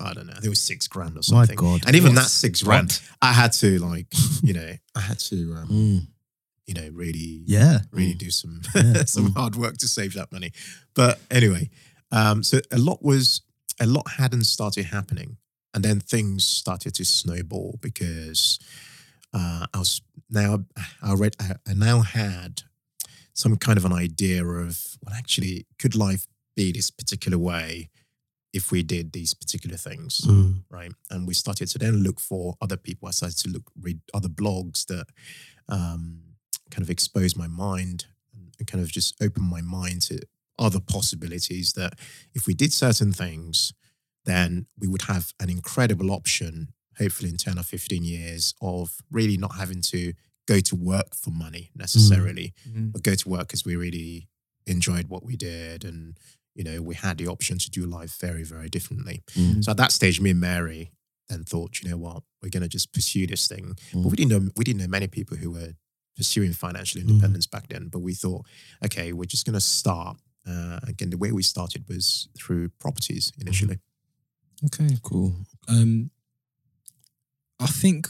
[0.00, 1.56] I don't know, I think it was six grand or something.
[1.56, 1.60] My.
[1.60, 1.82] God.
[1.86, 4.06] And even that six grand, I had to like,
[4.42, 6.06] you know, I had to, um, Mm.
[6.66, 7.80] you know, really, Yeah.
[7.90, 9.04] really do some Yeah.
[9.04, 9.34] some Mm.
[9.34, 10.52] hard work to save that money.
[10.94, 11.70] But anyway,
[12.12, 13.40] um, so a lot was
[13.80, 15.38] a lot hadn't started happening,
[15.74, 18.58] and then things started to snowball because
[19.32, 20.64] uh, I was now
[21.02, 22.62] I read I, I now had
[23.32, 26.26] some kind of an idea of well, actually, could life
[26.56, 27.88] be this particular way
[28.52, 30.22] if we did these particular things?
[30.22, 30.62] Mm.
[30.70, 30.92] right?
[31.10, 33.08] And we started to then look for other people.
[33.08, 35.06] I started to look read other blogs that
[35.68, 36.20] um,
[36.70, 38.06] kind of expose my mind
[38.58, 40.20] and kind of just open my mind to
[40.58, 41.72] other possibilities.
[41.74, 41.94] That
[42.34, 43.72] if we did certain things,
[44.24, 46.72] then we would have an incredible option.
[46.98, 50.12] Hopefully, in ten or fifteen years, of really not having to
[50.46, 52.92] go to work for money necessarily, Mm.
[52.92, 54.28] but go to work because we really
[54.66, 56.18] enjoyed what we did and
[56.54, 59.62] you know we had the option to do life very very differently Mm.
[59.64, 60.92] so at that stage, me and Mary
[61.28, 63.76] then thought, you know what, we're going to just pursue this thing.
[63.92, 64.02] Mm.
[64.02, 65.74] But we didn't know we didn't know many people who were
[66.16, 67.08] pursuing financial Mm.
[67.08, 67.86] independence back then.
[67.88, 68.44] But we thought,
[68.84, 70.16] okay, we're just going to start.
[70.44, 73.78] Uh, again, the way we started was through properties initially.
[74.64, 74.98] Okay.
[75.02, 75.32] Cool.
[75.68, 76.10] Um,
[77.60, 78.08] I think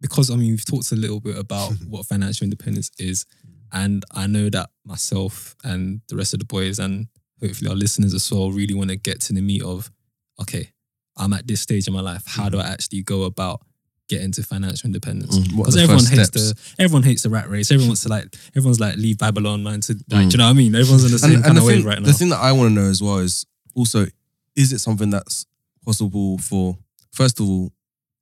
[0.00, 3.26] because I mean we've talked a little bit about what financial independence is,
[3.72, 7.08] and I know that myself and the rest of the boys and
[7.40, 9.90] hopefully our listeners as well really want to get to the meat of,
[10.40, 10.70] okay,
[11.16, 12.22] I'm at this stage in my life.
[12.26, 13.60] How do I actually go about
[14.08, 15.36] getting to financial independence?
[15.38, 15.54] Mm.
[15.56, 16.52] What are Because the everyone hates steps?
[16.76, 17.70] the everyone hates the rat race.
[17.70, 19.80] Everyone wants to like everyone's like leave Babylon, man.
[19.82, 20.30] To like, Mm.
[20.30, 20.74] do you know what I mean?
[20.74, 22.06] Everyone's in the same and, kind and of the, wave thing, right now.
[22.06, 24.06] the thing that I want to know as well is also,
[24.56, 25.44] is it something that's
[25.84, 26.78] possible for,
[27.12, 27.72] first of all,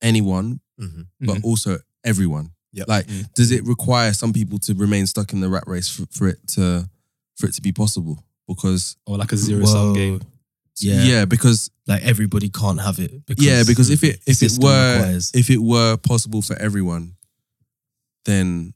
[0.03, 1.07] anyone, Mhm.
[1.21, 1.45] but Mhm.
[1.45, 2.51] also everyone?
[2.73, 2.89] Yep.
[2.89, 3.33] Like, Mm.
[3.35, 6.47] does it require some people to remain stuck in the rat race for, for it
[6.49, 6.89] to
[7.37, 8.25] for it to be possible?
[8.49, 10.21] Because or like a zero sum game.
[10.79, 11.03] Yeah.
[11.05, 13.25] yeah, because Like everybody can't have it.
[13.27, 17.17] Because yeah, because if it if it were requires- if it were possible for everyone,
[18.25, 18.73] then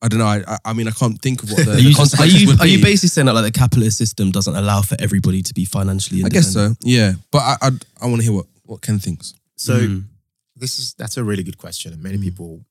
[0.00, 0.26] I don't know.
[0.26, 2.26] I I, I mean, I can't think of what the, Are you, the just, are,
[2.26, 5.42] you, would are you basically saying that like the capitalist system doesn't allow for everybody
[5.42, 6.74] to be financially I guess so.
[6.82, 7.70] Yeah, but I I,
[8.02, 9.34] I want to hear what what Ken thinks.
[9.56, 10.04] So Mm.
[10.56, 12.22] this is that's a really good question, and many Mm.
[12.24, 12.64] people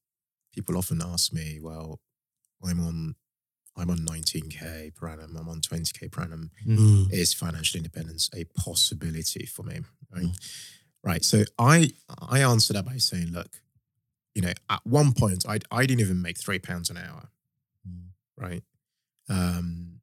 [0.53, 1.99] people often ask me, well,
[2.67, 3.15] I'm on
[3.77, 5.37] I'm on 19k per annum.
[5.37, 6.51] I'm on 20k per annum.
[6.67, 7.11] Mm.
[7.11, 9.81] is financial independence a possibility for me?
[10.13, 10.25] Right.
[11.03, 11.25] Right.
[11.25, 11.91] So I
[12.29, 13.61] I answered that by saying, look,
[14.35, 17.29] you know, at one point I I didn't even make three pounds an hour.
[17.87, 18.09] Mm.
[18.37, 18.63] Right.
[19.29, 20.01] Um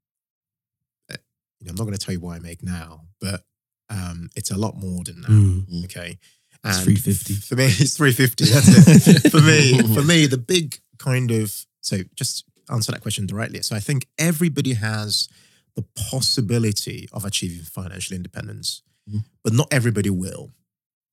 [1.12, 1.16] uh,
[1.61, 3.42] you know, I'm not going to tell you what I make now, but
[3.90, 5.31] um it's a lot more than that.
[5.31, 5.85] Mm.
[5.85, 6.18] Okay.
[6.64, 7.35] It's 350.
[7.35, 8.44] For me, it's 350.
[8.46, 9.31] That's it.
[9.31, 13.62] for me, for me, the big kind of so just answer that question directly.
[13.62, 15.28] So I think everybody has
[15.76, 19.24] the possibility of achieving financial independence, Mhm.
[19.42, 20.52] but not everybody will.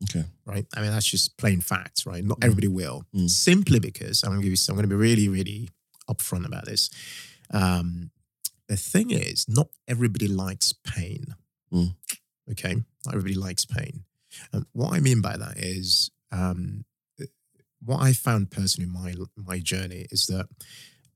[0.03, 0.25] Okay.
[0.45, 0.67] Right.
[0.73, 2.23] I mean, that's just plain facts, right?
[2.23, 2.45] Not Mm.
[2.45, 3.05] everybody will.
[3.13, 3.29] Mm.
[3.29, 5.69] Simply because I'm gonna give you I'm gonna be really, really
[6.09, 6.89] upfront about this.
[7.51, 8.11] Um,
[8.67, 11.35] the thing is, not everybody likes pain.
[11.71, 11.95] Mm.
[12.51, 12.75] Okay.
[13.05, 14.03] Not everybody likes pain.
[14.51, 16.83] And what I mean by that is um,
[17.79, 20.47] what I found personally in my my journey is that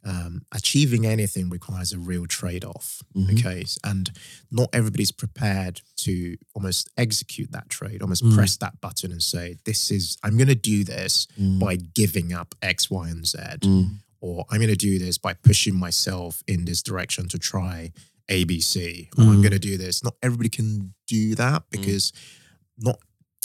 [0.03, 3.01] um, achieving anything requires a real trade off.
[3.15, 3.33] Mhm.
[3.39, 4.11] Okay, and
[4.49, 8.33] not everybody's prepared to almost execute that trade, almost Mm.
[8.33, 11.59] press that button and say, "This is I'm going to do this Mm.
[11.59, 13.99] by giving up X, Y, and Z." Mm.
[14.21, 17.93] or I'm going to do this by pushing myself in this direction to try
[18.29, 19.41] ABC, or I'm Mm.
[19.43, 20.03] going to do this.
[20.03, 22.11] Not everybody can do that because
[22.77, 22.99] not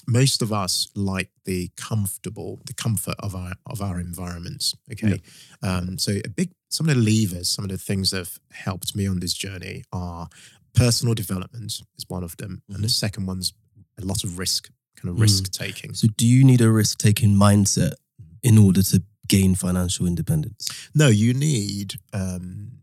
[0.07, 4.75] most of us like the comfortable, the comfort of our of our environments.
[4.93, 5.21] Okay,
[5.62, 8.95] um, so a big some of the levers, some of the things that have helped
[8.97, 10.29] me on this journey are
[10.75, 13.53] personal development is one of them, and the second one's
[14.01, 15.23] a lot of risk, kind of Mm.
[15.23, 15.95] risk taking.
[15.95, 17.95] So do you need a risk taking mindset
[18.43, 20.69] in order to gain financial independence?
[20.95, 22.81] No, you need um,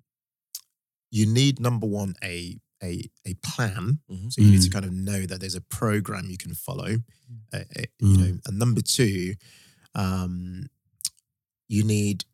[1.12, 4.00] you need number one a a a plan.
[4.10, 4.32] Mhm.
[4.34, 4.74] So you need to Mm.
[4.74, 7.04] kind of know that there's a program you can follow.
[7.54, 7.64] Uh, uh,
[8.02, 8.12] Mm.
[8.12, 9.36] You know, and number two,
[9.96, 10.70] um,
[11.68, 12.26] you need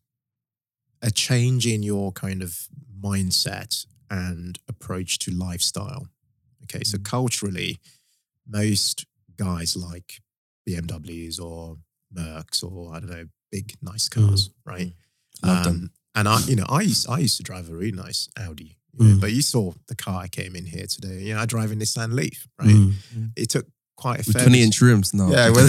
[1.02, 2.68] a change in your kind of
[3.00, 6.08] mindset and approach to lifestyle.
[6.64, 7.78] Okay, so culturally,
[8.46, 9.06] most
[9.36, 10.20] guys like
[10.66, 11.78] BMWs or
[12.12, 14.92] Mercs or I don't know, big nice cars, right?
[15.42, 15.74] Love them.
[15.76, 18.76] Um, and I, you know, I used I used to drive a really nice Audi,
[18.98, 19.20] you know, Mm.
[19.20, 21.22] but you saw the car I came in here today.
[21.24, 22.68] You know, I drive a Nissan Leaf, right?
[22.68, 22.92] Mm.
[23.36, 25.28] It took quite a With fair 20 inch rims now.
[25.30, 25.66] yeah, well,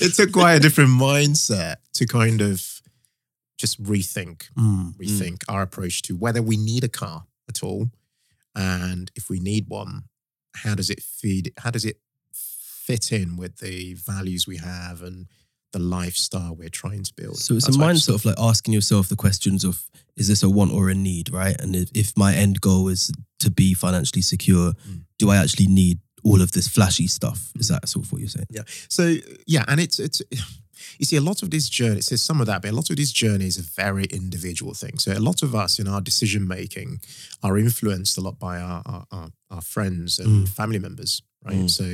[0.00, 2.82] it took quite a different mindset to kind of
[3.58, 4.94] just rethink, Mm.
[4.96, 7.90] rethink our approach to whether we need a car at all,
[8.54, 10.04] and if we need one,
[10.54, 11.52] how does it feed?
[11.58, 12.00] How does it
[12.32, 15.26] fit in with the values we have and
[15.72, 17.36] the lifestyle we're trying to build?
[17.38, 19.84] So it's That's a mindset of like asking yourself the questions of
[20.16, 21.58] is this a want or a need, right?
[21.60, 25.02] And if, if my end goal is to be financially secure, Mm.
[25.18, 27.50] do I actually need all of this flashy stuff?
[27.58, 28.46] Is that sort of what you're saying?
[28.50, 28.62] Yeah.
[28.88, 29.14] So
[29.46, 30.20] yeah, and it's it's
[30.98, 32.08] you see a lot of these journeys.
[32.08, 35.04] There's some of that, but a lot of these journeys are very individual things.
[35.04, 37.00] So a lot of us in our decision making
[37.42, 40.48] are influenced a lot by our our, our, our friends and Mm.
[40.48, 41.56] family members, right?
[41.64, 41.70] Mm.
[41.70, 41.84] So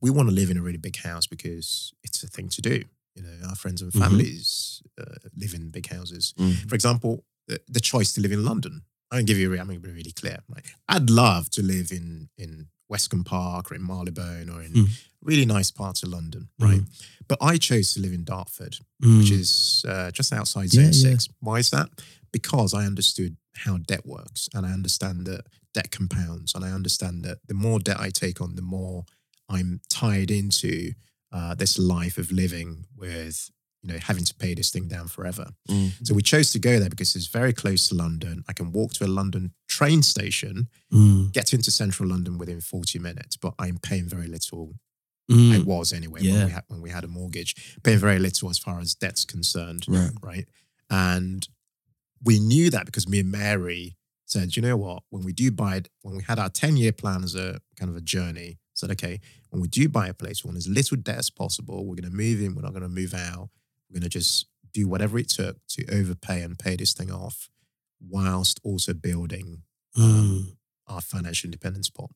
[0.00, 2.84] we want to live in a really big house because it's a thing to do.
[3.14, 4.00] You know, our friends and Mhm.
[4.00, 5.04] families uh,
[5.36, 6.34] live in big houses.
[6.38, 6.68] Mm.
[6.68, 8.82] For example, the, the choice to live in London.
[9.10, 9.50] I'm gonna give you.
[9.58, 10.38] I'm gonna be really clear.
[10.48, 10.64] Right?
[10.88, 14.88] I'd love to live in in Westcombe Park or in Marylebone or in Mm.
[15.22, 16.82] really nice parts of London, right?
[17.28, 19.18] But I chose to live in Dartford, Mm.
[19.18, 21.16] which is uh, just outside Yeah, Zone yeah.
[21.16, 21.28] Six.
[21.40, 21.88] Why is that?
[22.32, 27.24] Because I understood how debt works, and I understand that debt compounds, and I understand
[27.24, 29.06] that the more debt I take on, the more
[29.48, 30.94] I'm tied into
[31.34, 33.50] uh, this life of living with
[33.82, 35.46] you know having to pay this thing down forever.
[35.68, 35.90] Mm.
[36.06, 38.42] So we chose to go there because it's very close to London.
[38.48, 41.32] I can walk to a London train station, Mm.
[41.32, 44.74] get into central London within 40 minutes, but I'm paying very little.
[45.30, 45.54] Mm.
[45.54, 46.32] I was anyway Yeah.
[46.34, 49.24] when, we had, when we had a mortgage, paying very little as far as debt's
[49.24, 49.84] concerned.
[49.88, 50.10] Right.
[50.22, 50.46] Right.
[50.90, 51.46] And
[52.22, 55.76] we knew that because me and Mary said, you know what, when we do buy
[55.76, 58.90] it, when we had our 10 year plan as a kind of a journey, said,
[58.92, 61.84] okay, when we do buy a place, we want as little debt as possible.
[61.86, 62.54] We're going to move in.
[62.54, 63.48] We're not going to move out.
[63.88, 67.48] We're going to just do whatever it took to overpay and pay this thing off
[68.00, 69.62] whilst also building
[69.96, 70.02] Mm.
[70.02, 70.56] um,
[70.88, 72.10] our financial independence pot.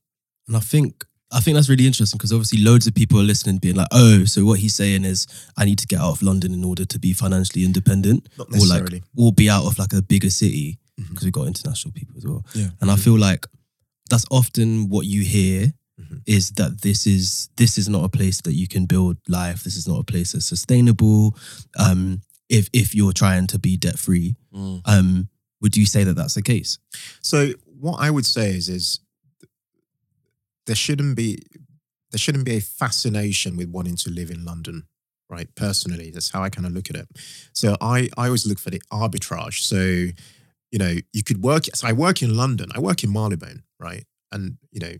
[0.48, 3.58] And I think I think that's really interesting because obviously loads of people are listening,
[3.58, 6.52] being like, "Oh, so what he's saying is I need to get out of London
[6.52, 10.02] in order to be financially independent, Not or like, or be out of like a
[10.02, 12.70] bigger city because we've got international people as well." Yeah.
[12.80, 13.46] And I feel like
[14.10, 16.22] that's often what you hear Mhm.
[16.26, 19.64] is that this is this is not a place that you can build life.
[19.64, 21.36] This is not a place that's sustainable.
[21.78, 24.80] Um, if if you're trying to be debt free, Mm.
[24.84, 25.28] um,
[25.60, 26.78] would you say that that's the case?
[27.20, 29.00] So what I would say is is
[30.66, 31.38] there shouldn't be
[32.10, 34.84] there shouldn't be a fascination with wanting to live in London,
[35.28, 35.54] right?
[35.54, 37.08] Personally, that's how I kind of look at it.
[37.52, 39.60] So I I always look for the arbitrage.
[39.62, 39.80] So
[40.70, 41.64] you know, you could work.
[41.74, 42.70] So I work in London.
[42.74, 44.04] I work in Marylebone, right?
[44.32, 44.92] And you know,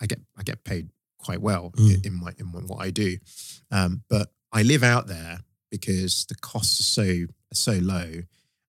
[0.00, 1.94] I get I get paid quite well Mm.
[1.94, 3.18] in, in my in what I do,
[3.70, 8.22] um, but I live out there because the costs are so so low,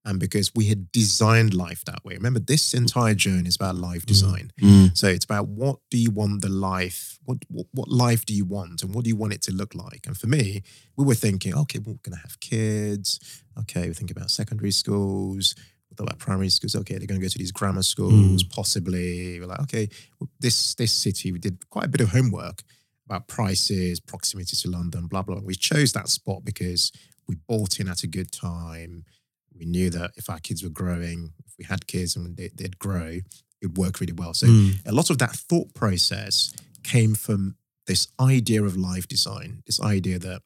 [0.05, 2.15] and because we had designed life that way.
[2.15, 4.51] Remember, this entire journey is about life design.
[4.61, 4.97] Mm.
[4.97, 8.45] So it's about what do you want the life, what, what what life do you
[8.45, 10.07] want, and what do you want it to look like?
[10.07, 10.63] And for me,
[10.95, 13.19] we were thinking, okay, we're going to have kids.
[13.59, 15.55] Okay, we're thinking about secondary schools.
[15.97, 16.75] Thought about primary schools.
[16.75, 19.39] Okay, they're going to go to these grammar schools, possibly.
[19.39, 19.89] We're like, okay,
[20.39, 21.31] this this city.
[21.31, 22.61] We did quite a bit of homework
[23.05, 25.39] about prices, proximity to London, blah blah.
[25.43, 26.91] We chose that spot because
[27.27, 29.05] we bought in at a good time.
[29.57, 32.77] We knew that if our kids were growing, if we had kids and they, they'd
[32.77, 33.07] grow,
[33.61, 34.33] it would work really well.
[34.35, 34.85] So Mm.
[34.85, 37.55] a lot of that thought process came from
[37.87, 40.41] this idea of life design, this idea that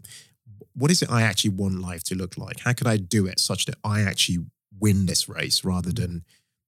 [0.73, 2.59] what is it I actually want life to look like?
[2.61, 4.45] How could I do it such that I actually
[4.79, 6.23] win this race rather than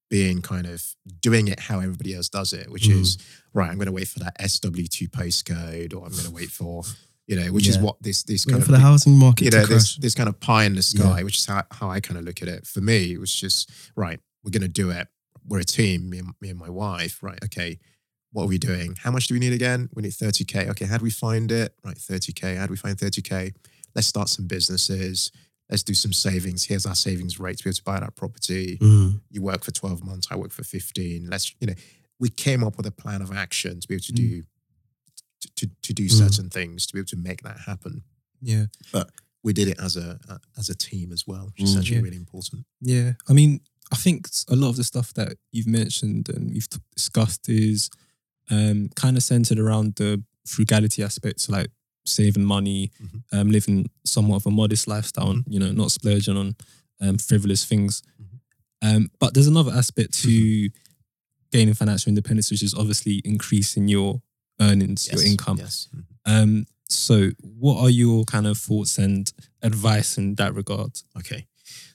[0.09, 0.83] being kind of
[1.21, 3.01] doing it how everybody else does it, which Mm.
[3.01, 3.17] is
[3.53, 6.83] right, I'm going to wait for that SW2 postcode or I'm going to wait for,
[7.25, 9.51] you know, which is what this, this Wait kind for of the housing market you
[9.51, 12.17] know, this this kind of pie in the sky, which is how, how I kind
[12.19, 12.67] of look at it.
[12.67, 14.19] For me, it was just right.
[14.43, 15.07] We're going to do it.
[15.47, 16.09] We're a team.
[16.09, 17.23] Me and, me and my wife.
[17.23, 17.39] Right.
[17.45, 17.79] Okay.
[18.33, 18.95] What are we doing?
[19.01, 19.89] How much do we need again?
[19.93, 20.67] We need thirty k.
[20.69, 20.85] Okay.
[20.85, 21.73] How do we find it?
[21.83, 21.97] Right.
[21.97, 22.55] Thirty k.
[22.55, 23.53] How do we find thirty k?
[23.95, 25.31] Let's start some businesses.
[25.73, 26.65] Let's do some savings.
[26.65, 28.77] Here's our savings rate to be able to buy that property.
[28.79, 29.21] Mm.
[29.31, 30.27] You work for twelve months.
[30.29, 31.27] I work for fifteen.
[31.31, 31.73] Let's you know.
[32.19, 34.15] We came up with a plan of action to be able to Mm.
[34.15, 34.43] do
[35.55, 36.11] to, to do Mm.
[36.11, 38.03] certain things to be able to make that happen.
[38.39, 38.67] Yeah.
[38.91, 39.09] But
[39.43, 40.19] we did it as a
[40.59, 41.79] as a team as well, which is Mm.
[41.79, 42.01] actually Yeah.
[42.03, 42.65] really important.
[42.79, 46.69] Yeah, I mean, I think a lot of the stuff that you've mentioned and we've
[46.69, 47.89] t- discussed is
[48.51, 51.71] um, kind of centered around the frugality aspects, like
[52.05, 53.23] saving money, Mhm.
[53.31, 56.55] um, living somewhat of a modest lifestyle, you know, not splurging on
[57.01, 58.01] um, frivolous things.
[58.21, 58.39] Mhm.
[58.81, 60.69] Um, but there's another aspect to
[61.51, 64.21] gaining financial independence, which is obviously increasing your
[64.59, 65.57] earnings, your Yes, income.
[65.57, 65.87] Yes.
[65.93, 66.03] Mhm.
[66.25, 70.99] Um, so, what are your kind of thoughts and advice in that regard?
[71.17, 71.47] Okay.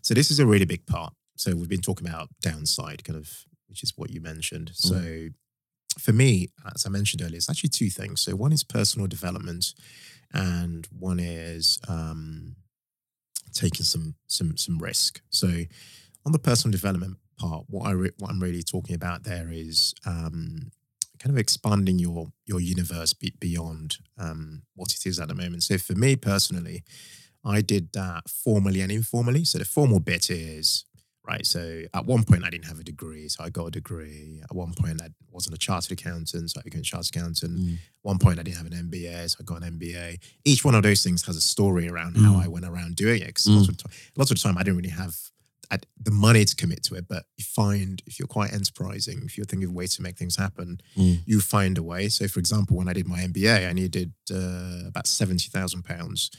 [0.02, 1.14] So this is a really big part.
[1.36, 3.30] So we've been talking about downside, kind of,
[3.68, 4.72] which is what you mentioned.
[4.74, 5.28] So
[5.98, 8.20] for me, as I mentioned earlier, it's actually two things.
[8.20, 9.74] So one is personal development,
[10.32, 12.56] and one is um,
[13.52, 15.20] taking some some some risk.
[15.30, 15.48] So
[16.26, 19.94] on the personal development part, what I re- what I'm really talking about there is
[20.06, 20.70] um,
[21.18, 25.62] kind of expanding your your universe be- beyond um, what it is at the moment.
[25.64, 26.84] So for me personally,
[27.44, 29.44] I did that formally and informally.
[29.44, 30.84] So the formal bit is
[31.28, 31.46] right.
[31.46, 34.40] So at one point I didn't have a degree, so I got a degree.
[34.42, 37.58] At one point I wasn't a chartered accountant, so I became a chartered accountant.
[37.60, 37.74] Mm.
[37.74, 40.18] At one point I didn't have an MBA, so I got an MBA.
[40.44, 42.44] Each one of those things has a story around how Mm.
[42.44, 43.26] I went around doing it.
[43.28, 43.56] Because Mm.
[43.56, 43.76] lots, of
[44.16, 45.14] lots of the time I didn't really have
[45.70, 49.36] I, the money to commit to it, but you find if you're quite enterprising, if
[49.36, 51.20] you're thinking of ways to make things happen, Mm.
[51.26, 52.08] you find a way.
[52.08, 56.30] So, for example, when I did my MBA, I needed uh, about seventy thousand pounds.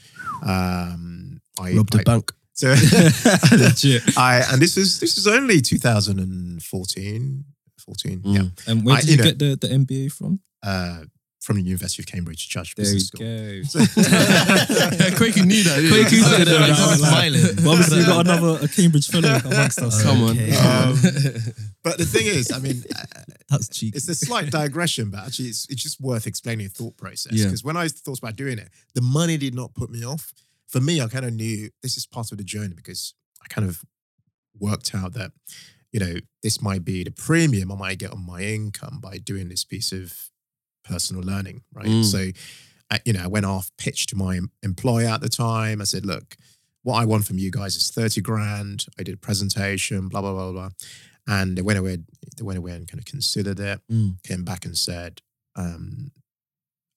[0.42, 2.32] Um, I Robbed I, a bank.
[2.60, 2.68] So,
[3.56, 4.02] Legit.
[4.18, 7.44] I and this is this is only 2014,
[7.78, 8.50] 14, yeah, Mm.
[8.68, 10.40] And where I- did you you, know- get the, the MBA from?
[10.62, 11.04] uh,
[11.40, 13.80] from the University of Cambridge Judge There Business you School.
[13.80, 13.96] go.
[15.16, 15.76] Kweku knew that.
[15.76, 16.60] didn't Kweku said that?
[16.62, 17.42] I was like- smiling.
[17.56, 20.02] But obviously, we've got another a Cambridge fellow amongst us.
[20.02, 20.30] Come on.
[20.32, 20.52] Okay.
[20.54, 20.98] Um,
[21.82, 23.02] But the thing is, I mean, uh,
[23.48, 23.96] That's cheeky.
[23.96, 27.32] it's a slight digression, but actually, it's, it's just worth explaining the thought process.
[27.32, 27.46] Yeah.
[27.46, 30.34] Because when I thought about doing it, the money did not put me off.
[30.70, 33.68] For me, I kind of knew this is part of the journey because I kind
[33.68, 33.82] of
[34.58, 35.32] worked out that,
[35.92, 39.48] you know, this might be the premium I might get on my income by doing
[39.48, 40.14] this piece of
[40.84, 41.86] personal learning, right?
[41.86, 42.04] Mm.
[42.04, 42.30] So,
[42.90, 45.80] I, you know, I went off, pitched to my employer at the time.
[45.80, 46.36] I said, look,
[46.82, 48.86] what I want from you guys is 30 grand.
[48.98, 50.70] I did a presentation, blah, blah, blah, blah.
[51.26, 51.98] And they went away,
[52.36, 54.22] they went away and kind of considered it, Mm.
[54.22, 55.20] came back and said,
[55.56, 56.12] um,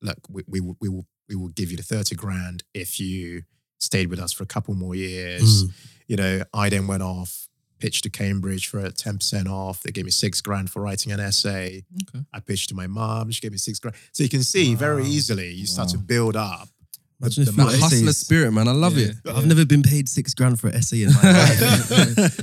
[0.02, 3.44] look, we, we, will, we, will, we will give you the 30 grand if you
[3.84, 5.66] stayed with us for a couple more years.
[5.66, 5.72] Mm.
[6.08, 7.48] You know, I then went off,
[7.80, 9.82] pitched to Cambridge for a 10% off.
[9.84, 11.84] They gave me six grand for writing an essay.
[12.10, 12.24] Okay.
[12.34, 13.32] I pitched to my mom.
[13.32, 13.96] She gave me six grand.
[14.12, 16.68] So you can see very easily, you start to build up.
[17.20, 18.68] the- Imagine the your Hustler spirit, man.
[18.68, 19.08] I love Yeah.
[19.08, 19.16] it.
[19.30, 21.60] I've never been paid six grand for an essay in my life.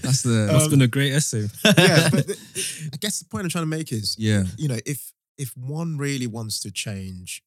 [0.03, 1.49] That's the That's been a great essay.
[1.65, 4.45] yeah, but the- I guess the point I'm trying to make is, yeah.
[4.57, 7.43] you know, if if one really wants to change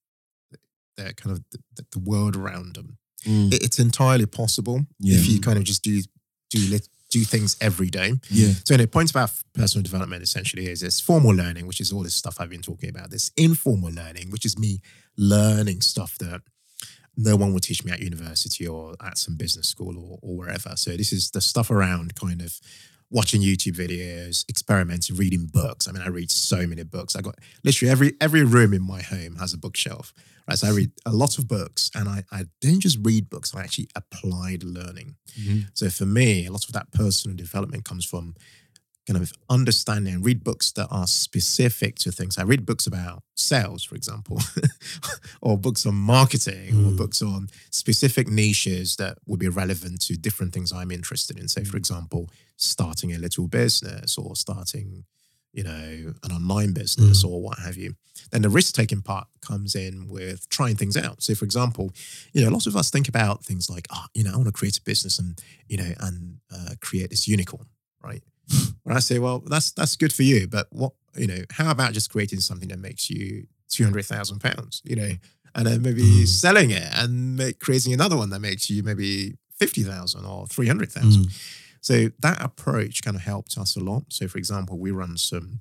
[0.97, 3.53] their kind of the, the world around them, Mm.
[3.53, 5.17] it- it's entirely possible Yeah.
[5.17, 6.01] if you kind of just do
[6.49, 8.13] do do things every day.
[8.31, 8.53] Yeah.
[8.65, 12.15] So the point about personal development essentially is this formal learning, which is all this
[12.15, 13.11] stuff I've been talking about.
[13.11, 14.81] This informal learning, which is me
[15.15, 16.41] learning stuff that
[17.15, 20.73] no one will teach me at university or at some business school or, or wherever.
[20.75, 22.59] So this is the stuff around kind of
[23.11, 25.87] watching YouTube videos, experimenting, reading books.
[25.87, 27.15] I mean, I read so many books.
[27.15, 30.13] I got literally every every room in my home has a bookshelf.
[30.47, 30.57] Right.
[30.57, 33.61] So I read a lot of books and I, I didn't just read books, I
[33.61, 35.15] actually applied learning.
[35.73, 38.35] So for me, a lot of that personal development comes from
[39.07, 42.37] kind of understanding and read books that are specific to things.
[42.37, 44.39] I read books about sales, for example,
[45.41, 46.97] or books on marketing, or Mm.
[46.97, 51.47] books on specific niches that would be relevant to different things I'm interested in.
[51.49, 55.03] Say, for example, starting a little business or starting,
[55.53, 57.95] you know, an online business or what have you.
[58.31, 61.21] Then the risk taking part comes in with trying things out.
[61.23, 61.91] So, for example,
[62.33, 64.51] you know, lots of us think about things like, oh, you know, I want to
[64.51, 67.67] create a business and, you know, and uh, create this unicorn,
[68.03, 68.23] right?
[68.83, 71.93] When I say, well, that's that's good for you, but what, you know, how about
[71.93, 75.11] just creating something that makes you two hundred thousand pounds, you know,
[75.55, 76.27] and then maybe Mm.
[76.27, 80.67] selling it and make, creating another one that makes you maybe fifty thousand or three
[80.67, 81.27] hundred thousand.
[81.83, 84.03] So that approach kind of helped us a lot.
[84.07, 85.59] So, for example, we run some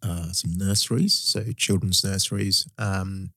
[0.00, 3.30] uh, some nurseries, so children's nurseries, um,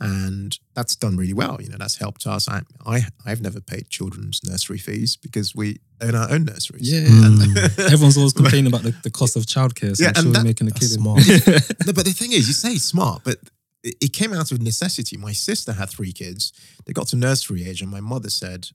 [0.00, 1.56] and that's done really well.
[1.60, 2.48] You know, that's helped us.
[2.48, 6.90] I, I I've never paid children's nursery fees because we own our own nurseries.
[6.92, 7.06] Yeah.
[7.06, 9.96] And- Everyone's always complaining about the, the cost of childcare.
[9.96, 11.24] So Yeah, I'm and sure we're that- making a that's killing.
[11.46, 11.76] smart.
[11.86, 13.36] no, but the thing is, you say smart, but
[13.84, 15.16] it, it came out of necessity.
[15.16, 16.52] My sister had three kids.
[16.86, 18.68] They got to nursery age, and my mother said,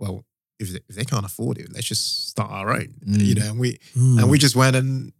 [0.00, 0.24] "Well,
[0.58, 3.24] if they, if they can't afford it, let's just start our own." Mm.
[3.24, 4.20] You know, and we Mm.
[4.20, 5.12] and we just went and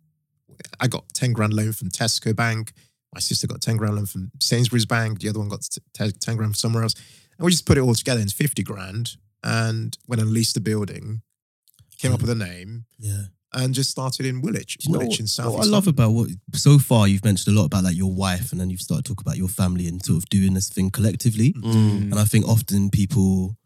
[0.81, 2.73] I got ten grand loan from Tesco Bank.
[3.15, 5.21] My sister got 10 grand loan from Sainsbury's Bank.
[5.21, 6.95] The other one got t- t- 10 grand from somewhere else.
[7.39, 9.17] And we just put it all together into 50 grand.
[9.43, 11.23] And went and leased the building,
[11.99, 13.23] came up with a name Yeah.
[13.55, 16.29] and just started in Woolwich, Do you know in South what I love about what
[16.55, 19.11] so far you've mentioned a lot about like your wife and then you've started to
[19.15, 21.55] talk about your family and sort of doing this thing collectively.
[21.55, 22.11] Mm.
[22.11, 23.57] And I think often people,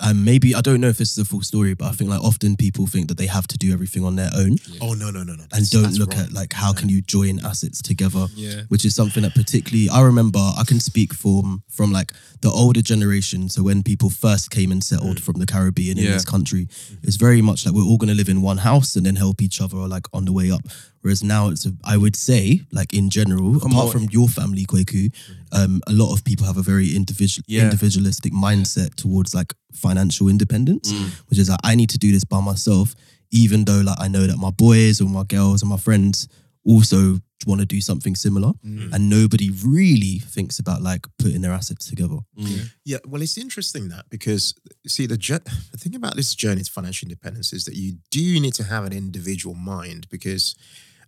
[0.00, 2.20] um, maybe I don't know if this is a full story, but I think like
[2.22, 5.22] often people think that they have to do everything on their own Oh, no, no,
[5.22, 5.44] no, no.
[5.52, 6.20] and don't look wrong.
[6.24, 8.26] at like how can you join assets together.
[8.34, 8.62] Yeah.
[8.68, 10.38] Which is something that particularly I remember.
[10.38, 13.48] I can speak from from like the older generation.
[13.48, 15.20] So when people first came and settled Mm.
[15.20, 16.68] from the Caribbean in this country,
[17.02, 19.42] it's very much like we're all going to live in one house and then help
[19.42, 20.62] each other like on the way up.
[21.02, 24.64] Whereas now it's, a, I would say, like in general, apart more- from your family,
[24.66, 25.10] Kweku,
[25.52, 27.64] um, a lot of people have a very individual, Yeah.
[27.64, 31.10] individualistic mindset towards like financial independence, Mm.
[31.28, 32.94] which is like I need to do this by myself,
[33.30, 36.28] even though like I know that my boys or my girls and my friends
[36.64, 38.92] also want to do something similar, Mm.
[38.92, 42.18] and nobody really thinks about like putting their assets together.
[42.38, 42.68] Mm.
[42.84, 44.52] Yeah, well, it's interesting that because
[44.86, 45.40] see the jour-
[45.72, 48.84] the thing about this journey to financial independence is that you do need to have
[48.84, 50.54] an individual mind because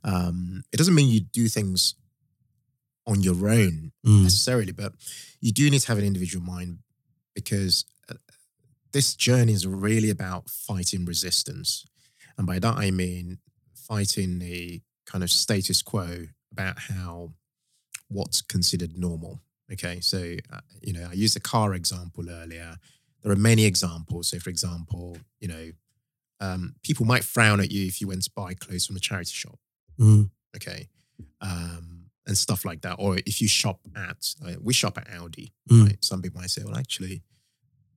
[0.05, 1.95] um, it doesn't mean you do things
[3.07, 4.23] on your own Mm.
[4.25, 4.93] necessarily, but
[5.41, 6.79] you do need to have an individual mind
[7.35, 8.15] because uh,
[8.93, 11.85] this journey is really about fighting resistance,
[12.37, 13.39] and by that I mean
[13.75, 17.33] fighting the kind of status quo about how
[18.09, 19.41] what's considered normal.
[19.73, 22.77] Okay, so uh, you know, I used the car example earlier.
[23.23, 24.29] There are many examples.
[24.29, 25.71] So, for example, you know,
[26.41, 29.31] um, people might frown at you if you went to buy clothes from a charity
[29.33, 29.59] shop.
[29.99, 30.31] Mm.
[30.57, 30.89] Okay,
[31.41, 32.97] um, and stuff like that.
[32.99, 35.53] Or if you shop at, uh, we shop at Aldi.
[35.71, 35.87] Mm.
[35.87, 36.05] Right?
[36.05, 37.23] Some people might say, well, actually,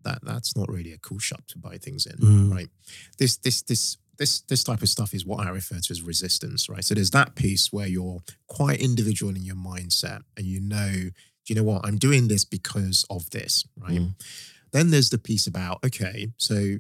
[0.04, 2.18] that that's not really a cool shop to buy things in.
[2.18, 2.52] Mm.
[2.52, 2.70] Right?
[3.18, 3.98] This this this.
[4.18, 6.86] This, this type of stuff is what I refer to as resistance, right?
[6.86, 11.12] So there's that piece where you're quite individual in your mindset and you know, do
[11.48, 11.86] you know what?
[11.86, 14.00] I'm doing this because of this, right?
[14.00, 14.16] Mm.
[14.72, 16.78] Then there's the piece about, okay, so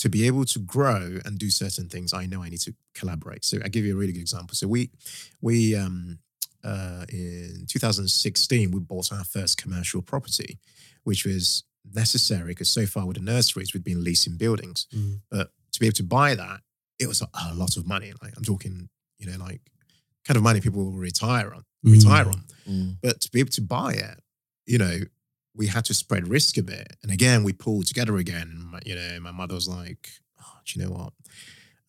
[0.00, 3.44] to be able to grow and do certain things, I know I need to collaborate.
[3.44, 4.54] So I give you a really good example.
[4.54, 4.90] So we
[5.40, 6.18] we um
[6.64, 10.58] uh in 2016 we bought our first commercial property,
[11.04, 14.86] which was necessary because so far with the nurseries we'd been leasing buildings.
[14.94, 15.20] Mm.
[15.30, 16.60] But to be able to buy that,
[16.98, 18.12] it was a, a lot of money.
[18.22, 18.88] Like I'm talking,
[19.18, 19.60] you know, like
[20.26, 21.92] kind of money people will retire on, Mm.
[21.92, 22.44] retire on.
[22.68, 22.96] Mm.
[23.02, 24.18] But to be able to buy it,
[24.66, 24.98] you know,
[25.54, 26.96] we had to spread risk a bit.
[27.02, 28.48] And again, we pulled together again.
[28.50, 30.08] And my, you know, my mother was like,
[30.40, 31.12] oh, do you know what?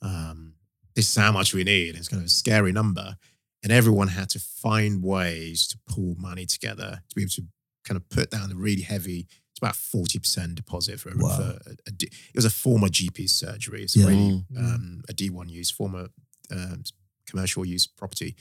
[0.02, 0.54] Um,
[0.96, 1.96] this is how much we need.
[1.96, 3.16] It's kind of a scary number.
[3.64, 7.44] And everyone had to find ways to pull money together to be able to
[7.88, 11.36] kind of put down the really heavy, it's about 40% deposit for, Wow.
[11.38, 13.84] for a, it was a former GP surgery.
[13.84, 14.08] It's Yeah.
[14.08, 14.58] really Mm.
[14.58, 16.10] um, a D1 use, former
[16.50, 16.84] um,
[17.28, 18.36] commercial use property.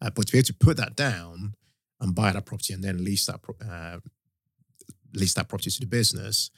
[0.00, 1.54] Uh, but to be able to put that down
[2.00, 4.00] and buy that property and then lease that pro- uh,
[5.14, 6.50] lease that property to the business,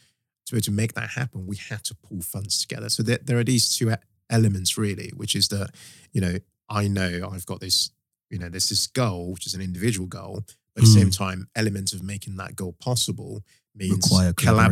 [0.47, 2.89] to be able to make that happen, we had to pull funds together.
[2.89, 3.95] So there, there are these two
[4.31, 5.71] elements really, which is that
[6.13, 6.37] you know
[6.69, 7.91] I know I've got this
[8.31, 10.45] you know there's this goal which is an individual goal,
[10.75, 11.17] but at the same Mm.
[11.17, 13.43] time, elements of making that goal possible
[13.75, 14.09] means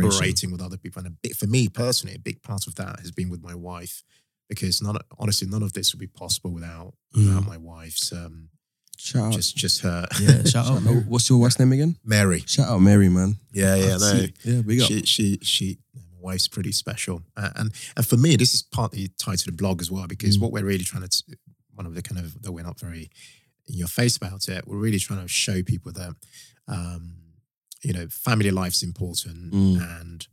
[0.09, 0.99] collaborating with other people.
[0.99, 3.55] And a bit for me personally, a big part of that has been with my
[3.55, 4.03] wife
[4.49, 7.47] because none, honestly, none of this would be possible without without Mm.
[7.47, 8.49] my wife's um,
[8.97, 9.33] Shout out.
[9.33, 10.81] just just her Yeah, shout out.
[11.07, 11.97] What's your wife's name again?
[12.03, 12.43] Mary.
[12.45, 13.37] Shout out Mary, man.
[13.53, 14.25] Yeah, yeah, no.
[14.43, 14.87] Yeah, big up.
[14.87, 19.09] She, she, she, my wife's pretty special, uh, and and for me, this is partly
[19.17, 20.41] tied to the blog as well because Mm.
[20.41, 21.23] what we're really trying to,
[21.75, 23.09] one of the kind of that we're not very
[23.67, 24.67] in your face about it.
[24.67, 26.15] We're really trying to show people that,
[26.67, 27.15] um,
[27.81, 29.99] you know, family life's important, Mm.
[30.01, 30.27] and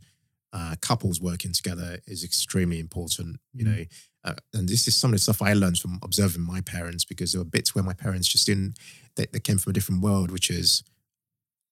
[0.52, 3.38] uh, couples working together is extremely important.
[3.54, 3.76] You Mm.
[3.76, 3.84] know,
[4.24, 7.32] uh, and this is some of the stuff I learned from observing my parents because
[7.32, 8.76] there were bits where my parents just didn't.
[9.16, 10.82] They, they came from a different world, which is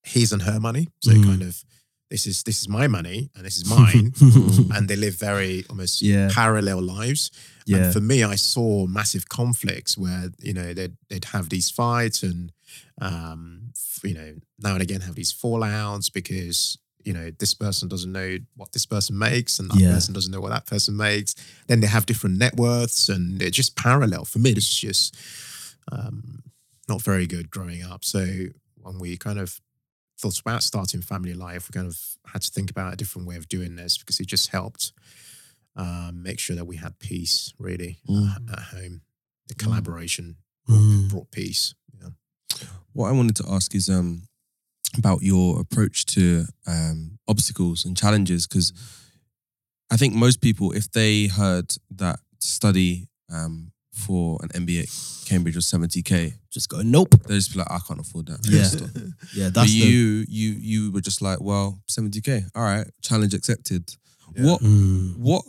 [0.03, 0.89] his and her money.
[1.01, 1.25] So Mm.
[1.25, 1.65] kind of
[2.11, 4.13] this is this is my money and this is mine,
[4.75, 6.31] and they live very almost Yeah.
[6.33, 7.31] parallel lives.
[7.67, 7.77] yeah.
[7.85, 12.23] And for me, I saw massive conflicts where you know they'd they'd have these fights
[12.23, 12.53] and
[13.01, 13.73] um,
[14.03, 16.79] you know now and again have these fallouts because
[17.09, 18.31] you know this person doesn't know
[18.61, 19.95] what this person makes and that Yeah.
[19.95, 21.35] person doesn't know what that person makes.
[21.69, 24.25] Then they have different net worths and they're just parallel.
[24.33, 25.17] For me, it's just
[25.91, 26.43] um,
[26.89, 28.05] not very good growing up.
[28.05, 28.21] So
[28.85, 29.61] when we kind of
[30.21, 31.99] thought about starting family life, we kind of
[32.33, 34.93] had to think about a different way of doing this because it just helped
[35.77, 38.27] um, make sure that we had peace really Mm.
[38.49, 39.01] uh, at home.
[39.49, 40.37] The collaboration
[40.69, 41.09] Mm.
[41.09, 41.75] brought peace.
[42.01, 42.11] Yeah.
[42.93, 44.29] What I wanted to ask is um
[44.97, 48.73] about your approach to um obstacles and challenges because
[49.91, 55.57] I think most people, if they heard that study um for an MBA at Cambridge
[55.57, 57.11] was 70k, Just go, nope.
[57.27, 58.39] they just be like, I can't afford that.
[58.49, 58.63] Yeah.
[58.63, 58.91] Stop.
[59.35, 59.77] Yeah, But that's the.
[59.79, 62.45] you, you, you were just like, well, 70k.
[62.55, 63.91] All right, challenge accepted.
[64.37, 64.47] Yeah.
[64.47, 65.17] What, Mm.
[65.19, 65.43] what,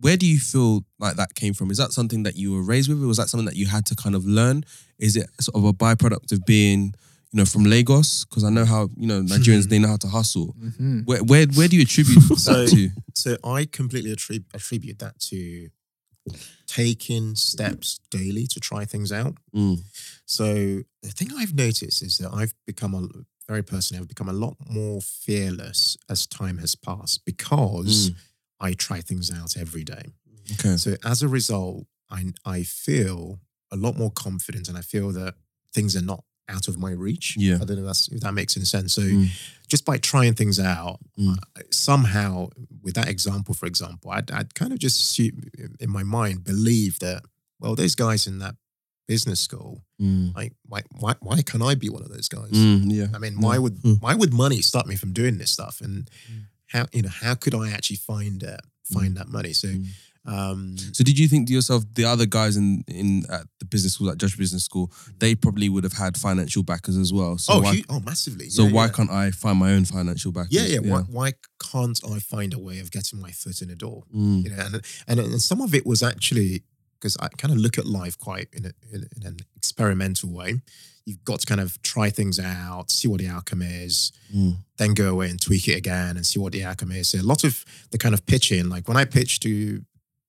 [0.00, 1.70] where do you feel like that came from?
[1.70, 3.86] Is that something that you were raised with, or was that something that you had
[3.86, 4.64] to kind of learn?
[4.98, 6.92] Is it sort of a byproduct of being,
[7.32, 8.24] you know, from Lagos?
[8.24, 10.54] Because I know how you know Nigerians they know how to hustle.
[10.58, 11.04] Mhm.
[11.06, 12.90] Where, where, where do you attribute So- that to?
[13.14, 15.68] So I completely attribute, attribute that to
[16.66, 19.36] taking steps daily to try things out.
[19.54, 19.80] Mm.
[20.26, 23.06] So the thing I've noticed is that I've become a
[23.48, 28.10] very personally, I've become a lot more fearless as time has passed because
[28.60, 30.02] I try things out every day.
[30.54, 30.76] Okay.
[30.76, 33.38] So as a result, I I feel
[33.70, 35.34] a lot more confident and I feel that
[35.74, 37.34] things are not out of my reach.
[37.36, 37.56] Yeah.
[37.56, 38.92] I don't know if, that's, if that makes any sense.
[38.94, 39.28] So Mm.
[39.68, 41.36] just by trying things out, Mm.
[41.70, 42.48] somehow
[42.82, 45.42] with that example, for example, I'd, I'd kind of just assume,
[45.80, 47.22] in my mind believe that,
[47.60, 48.54] well, those guys in that
[49.08, 50.34] business school, Mm.
[50.36, 52.50] like why why why can't I be one of those guys?
[52.52, 53.06] Mm, yeah.
[53.14, 54.00] I mean, why would Mm.
[54.02, 55.80] why would money stop me from doing this stuff?
[55.80, 56.42] And Mm.
[56.66, 59.52] how you know how could I actually find uh, find that money?
[59.54, 59.86] So, Mm.
[60.26, 63.94] Um, So did you think to yourself, the other guys in in at the business
[63.94, 67.38] school, at Judge Business School, they probably would have had financial backers as well.
[67.38, 68.48] So oh, why, oh, massively.
[68.50, 68.92] so Yeah, why yeah.
[68.92, 70.52] can't I find my own financial backers?
[70.52, 70.80] Yeah, yeah.
[70.80, 71.32] Why, why
[71.72, 74.04] can't I find a way of getting my foot in the door?
[74.14, 74.44] Mm.
[74.44, 74.74] You know, and
[75.08, 76.62] and, and some of it was actually
[76.98, 80.60] because I kind of look at life quite in, a, in, in an experimental way.
[81.04, 84.56] You've got to kind of try things out, see what the outcome is, Mm.
[84.78, 87.08] then go away and tweak it again and see what the outcome is.
[87.10, 89.84] So a lot of the kind of pitching, like when I pitched to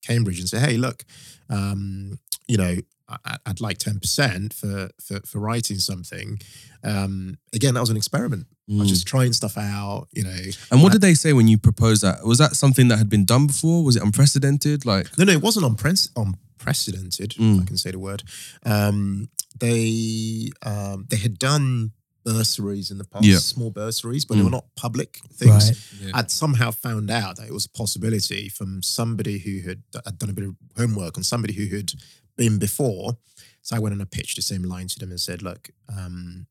[0.06, 1.04] Cambridge and say, "Hey, look,
[1.50, 2.76] um, you know,
[3.10, 6.40] I, I'd like ten percent for, for for writing something."
[6.84, 8.48] Um, again, that was an experiment.
[8.70, 8.90] I was Mm.
[8.90, 10.08] just trying stuff out.
[10.14, 10.40] You know,
[10.72, 12.26] And what did they say when you proposed that?
[12.26, 13.84] Was that something that had been done before?
[13.84, 14.86] Was it unprecedented?
[14.86, 17.32] Like, No, no, it wasn't unpre- unprecedented.
[17.32, 17.56] Mm.
[17.56, 18.24] If I can say the word.
[18.66, 19.30] Um,
[19.60, 21.92] they um, they had done
[22.32, 23.40] bursaries in the past, Yeah.
[23.40, 24.46] small bursaries, but they Mm.
[24.52, 25.66] were not public things.
[25.70, 25.78] Right.
[26.02, 26.12] Yeah.
[26.18, 30.30] I'd somehow found out that it was a possibility from somebody who had, had done
[30.30, 31.94] a bit of homework on somebody who had
[32.36, 33.18] been before.
[33.62, 36.48] So I went on a pitch the same line to them and said, "Look, um,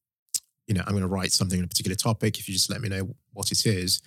[0.66, 2.38] you know, I'm going to write something on a particular topic.
[2.38, 4.00] If you just let me know what it is,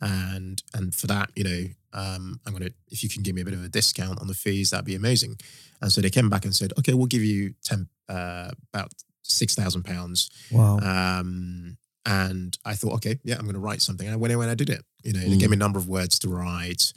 [0.00, 1.62] and and for that, you know,
[1.92, 4.26] um, I'm going to if you can give me a bit of a discount on
[4.26, 5.38] the fees, that'd be amazing."
[5.80, 8.92] And so they came back and said, "Okay, we'll give you ten uh, about
[9.32, 10.78] six thousand pounds." Wow.
[10.78, 14.06] Um, and I thought, okay, yeah, I'm going to write something.
[14.06, 14.84] And I went away and I did it.
[15.02, 16.92] You know, they gave me a number of words to write.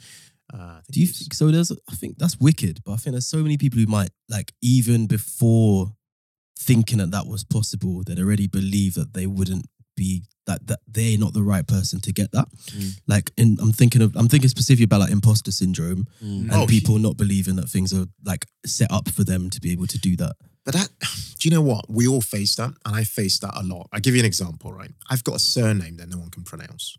[0.54, 1.50] Uh, Do you was- think so?
[1.50, 4.52] There's, I think that's wicked, but I think there's so many people who might like
[4.62, 5.92] even before
[6.60, 9.66] thinking that that was possible, that already believe that they wouldn't
[9.96, 12.46] be that that they're not the right person to get that.
[12.70, 13.00] Mm.
[13.06, 16.42] Like, in, I'm thinking of I'm thinking specifically about like imposter syndrome Mm.
[16.42, 19.72] and Oh, people not believing that things are like set up for them to be
[19.72, 20.36] able to do that.
[20.64, 20.88] But that,
[21.38, 21.88] do you know what?
[21.90, 23.88] We all face that, and I face that a lot.
[23.92, 24.90] I give you an example, right?
[25.08, 26.96] I've got a surname that no one can pronounce,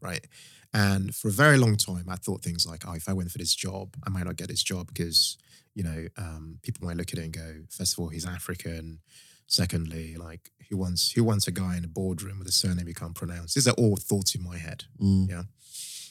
[0.00, 0.26] right?
[0.74, 3.38] And for a very long time, I thought things like, oh, if I went for
[3.38, 5.38] this job, I might not get this job because,
[5.74, 8.98] you know, um, people might look at it and go, first of all, he's African.
[9.46, 12.92] Secondly, like, who wants who wants a guy in a boardroom with a surname you
[12.92, 13.54] can't pronounce?
[13.54, 14.84] These are all thoughts in my head.
[15.00, 15.46] Mm.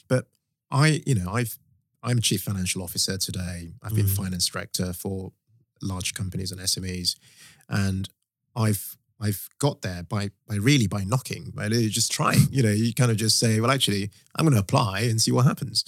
[0.08, 0.26] But
[0.72, 1.56] I, you know, I've
[2.02, 3.70] I'm a chief financial officer today.
[3.80, 4.16] I've been Mm.
[4.16, 5.32] finance director for
[5.82, 7.16] large companies and SMEs,
[7.68, 8.08] and
[8.56, 12.46] I've I've got there by by really by knocking, by just trying.
[12.50, 15.32] You know, you kind of just say, well, actually, I'm going to apply and see
[15.32, 15.84] what happens,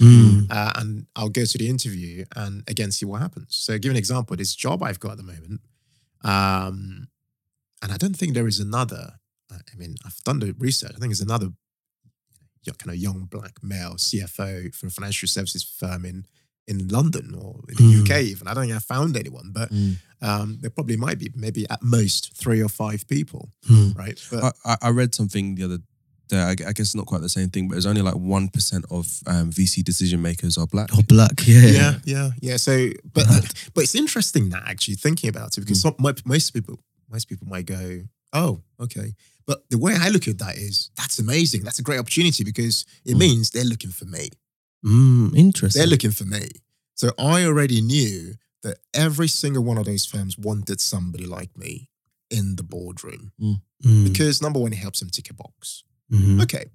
[0.50, 3.54] uh, and I'll go to the interview and again see what happens.
[3.54, 4.36] So, give an example.
[4.36, 5.60] This job I've got at the moment,
[6.24, 7.08] um,
[7.82, 9.14] and I don't think there is another.
[9.52, 10.92] I mean, I've done the research.
[10.94, 11.48] I think there's another
[12.78, 16.26] kind of young black male CFO for a financial services firm in
[16.70, 18.00] in London or in the Mm.
[18.00, 18.12] UK.
[18.32, 19.96] Even I don't think I found anyone, but Mm.
[20.22, 23.96] um, there probably might be maybe at most three or five people, Mm.
[24.02, 24.18] right?
[24.30, 25.78] But I, I- read something the other
[26.28, 26.38] day.
[26.50, 28.84] I, gu- I guess not quite the same thing, but it's only like one percent
[28.90, 30.88] of um, VC decision makers are black.
[30.92, 31.66] Oh, black, yeah.
[31.80, 32.56] yeah, yeah, yeah.
[32.56, 32.74] So,
[33.16, 33.26] but
[33.74, 36.78] but it's interesting that actually thinking about it because some, most people
[37.10, 38.02] most people might go,
[38.32, 39.14] oh, okay.
[39.46, 41.64] But the way I look at that is that's amazing.
[41.64, 43.18] That's a great opportunity because it Mm.
[43.24, 44.28] means they're looking for me.
[44.84, 45.80] Mm, interesting.
[45.80, 46.48] They're looking for me.
[46.94, 51.88] So I already knew that every single one of those firms wanted somebody like me
[52.30, 55.82] in the boardroom Mm, because number one, it helps them tick a box.
[56.12, 56.42] mhm.
[56.42, 56.66] Okay,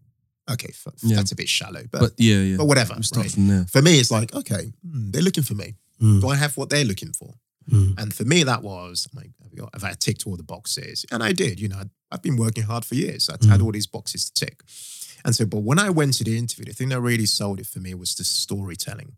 [0.50, 1.18] okay, f- Yeah.
[1.18, 2.58] that's a bit shallow, but But yeah, yeah.
[2.58, 3.02] but whatever.
[3.04, 3.32] Start right?
[3.32, 3.66] from there.
[3.68, 5.76] For me, it's like okay, hmm, they're looking for me.
[6.02, 7.34] Mm, Do I have what they're looking for?
[7.72, 10.44] mm, And for me, that was like, have I got- have I ticked all the
[10.44, 11.06] boxes?
[11.12, 11.60] And I did.
[11.60, 13.30] You know, I've been working hard for years.
[13.30, 13.66] I'd had Mm.
[13.66, 14.64] all these boxes to tick.
[15.26, 17.66] And so, but when I went to the interview, the thing that really sold it
[17.68, 19.18] for me was the storytelling.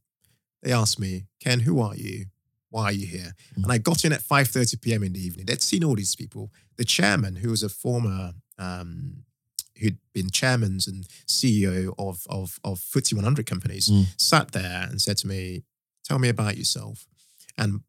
[0.64, 2.26] They asked me, Ken, who are you?
[2.70, 3.32] why are you here?
[3.56, 5.02] And I got in at 5.30 p.m.
[5.02, 5.46] in the evening.
[5.46, 6.52] They'd seen all these people.
[6.76, 9.24] The chairman, who was a former, um,
[9.80, 14.06] who'd been chairman and CEO of, of, of FTSE 100 companies, Mm.
[14.18, 15.64] sat there and said to me,
[16.04, 17.08] tell me about yourself.
[17.58, 17.82] And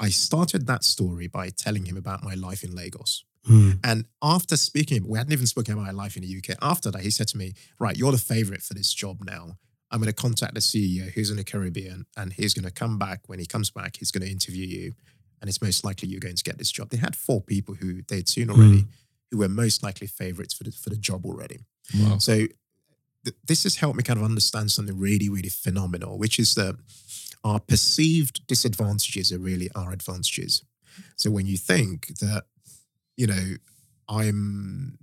[0.00, 3.24] I started that story by telling him about my life in Lagos.
[3.48, 3.78] Mm.
[3.82, 6.56] And after speaking, we hadn't even spoken about my life in the UK.
[6.60, 9.56] After that, he said to me, Right, you're the favorite for this job now.
[9.90, 12.98] I'm going to contact the CEO who's in the Caribbean and he's going to come
[12.98, 13.22] back.
[13.26, 14.92] When he comes back, he's going to interview you.
[15.40, 16.90] And it's most likely you're going to get this job.
[16.90, 18.84] They had four people who they'd seen already
[19.30, 21.58] who were most likely favorites for the, for the job already.
[21.98, 22.18] Wow.
[22.18, 22.34] So
[23.24, 26.76] th- this has helped me kind of understand something really, really phenomenal, which is that
[27.44, 30.62] our perceived disadvantages are really our advantages.
[31.16, 32.44] So when you think that,
[33.20, 33.54] you know,
[34.08, 34.98] I'm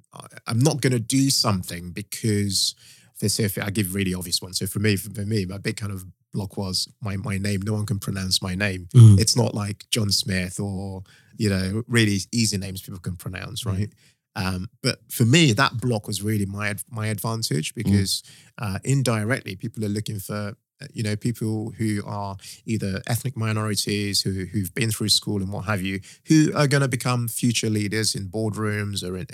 [0.47, 2.74] I'm not going to do something because
[3.22, 4.57] they say if I give really obvious ones.
[4.57, 6.03] So for me, for me, my big kind of
[6.34, 7.61] block was my my name.
[7.61, 8.88] No one can pronounce my name.
[8.95, 9.20] Mm.
[9.20, 11.03] It's not like John Smith or
[11.38, 13.93] you know really easy names people can pronounce, right?
[14.36, 18.24] Um, but for me, that block was really my my advantage because
[18.57, 20.57] uh, indirectly, people are looking for
[20.93, 25.65] you know people who are either ethnic minorities who who've been through school and what
[25.65, 29.28] have you, who are going to become future leaders in boardrooms or in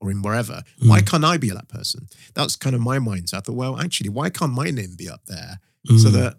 [0.00, 0.62] or in wherever.
[0.86, 2.06] Why can't I be that person?
[2.34, 3.34] That's kind of my mindset.
[3.34, 6.12] I thought, well, actually, why can't my name be up there so Mm.
[6.12, 6.36] that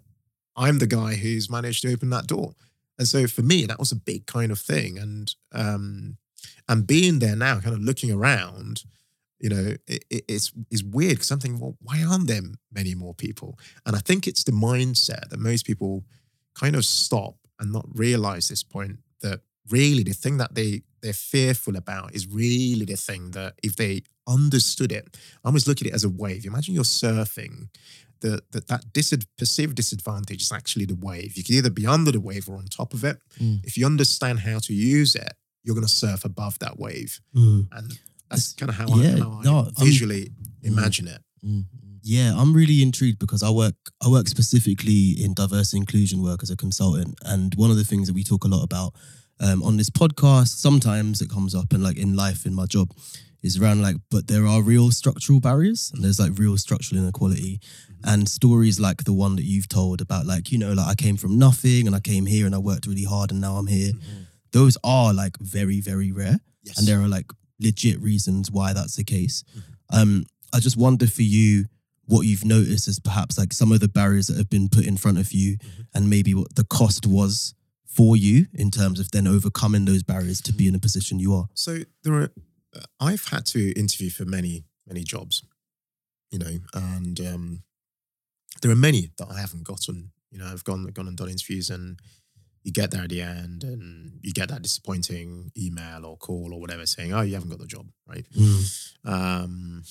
[0.56, 2.54] I'm the guy who's managed to open that door.
[2.98, 4.98] And so for me, that was a big kind of thing.
[4.98, 6.16] And um,
[6.68, 8.84] and being there now, kind of looking around,
[9.40, 12.94] you know, it, it, it's it's weird because I'm thinking, well, why aren't there many
[12.94, 13.58] more people?
[13.86, 16.04] And I think it's the mindset that most people
[16.54, 21.12] kind of stop and not realize this point that really the thing that they they're
[21.14, 25.86] fearful about is really the thing that if they understood it, I always look at
[25.86, 26.44] it as a wave.
[26.44, 27.68] Imagine you're surfing
[28.20, 31.36] the, that that disad- perceived disadvantage is actually the wave.
[31.38, 33.16] You can either be under the wave or on top of it.
[33.38, 33.64] Mm.
[33.64, 35.32] If you understand how to use it,
[35.64, 37.68] you're going to surf above that wave, Mm.
[37.72, 37.98] and
[38.30, 40.30] that's kind of how Yeah, I, how I no, I'm- visually
[40.62, 41.20] imagine it.
[41.44, 41.64] Mm.
[42.02, 43.74] Yeah, I'm really intrigued because I work
[44.04, 48.06] I work specifically in diverse inclusion work as a consultant, and one of the things
[48.08, 48.94] that we talk a lot about
[49.38, 52.88] um, on this podcast, sometimes it comes up, and like in life, in my job,
[53.42, 57.60] is around like, but there are real structural barriers, and there's like real structural inequality,
[58.04, 61.16] and stories like the one that you've told about, like you know, like I came
[61.18, 63.92] from nothing and I came here and I worked really hard and now I'm here.
[64.52, 66.78] Those are like very very rare Yes.
[66.78, 67.26] and there are like
[67.60, 69.44] legit reasons why that's the case.
[69.90, 71.66] Um, I just wonder for you
[72.06, 74.96] what you've noticed as perhaps like some of the barriers that have been put in
[74.96, 75.56] front of you,
[75.94, 77.54] and maybe what the cost was
[77.86, 81.34] for you in terms of then overcoming those barriers to be in the position you
[81.34, 81.46] are.
[81.54, 82.30] So there are,
[82.74, 85.44] uh, I've had to interview for many, many jobs,
[86.30, 87.62] you know, and um,
[88.62, 90.12] there are many that I haven't gotten.
[90.30, 91.98] You know, I've gone, gone and done interviews, and
[92.62, 96.60] you get there at the end, and you get that disappointing email or call or
[96.60, 98.26] whatever saying, "Oh, you haven't got the job," right?
[99.04, 99.82] Um,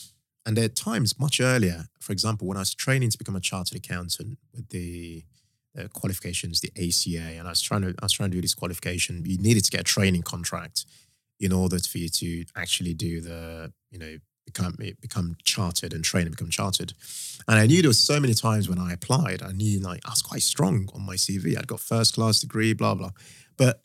[0.46, 3.40] and there are times much earlier, for example, when I was training to become a
[3.40, 5.24] chartered accountant with the
[5.78, 8.56] uh, qualifications, the ACA, and I was trying to I was trying to do this
[8.56, 9.24] qualification.
[9.26, 10.86] You needed to get a training contract
[11.40, 14.18] in order for you to actually do the you know
[14.54, 16.94] become become chartered and train and become chartered.
[17.48, 20.10] And I knew there was so many times when I applied, I knew like I
[20.10, 21.58] was quite strong on my CV.
[21.58, 23.12] I'd got first class degree, blah blah.
[23.58, 23.84] But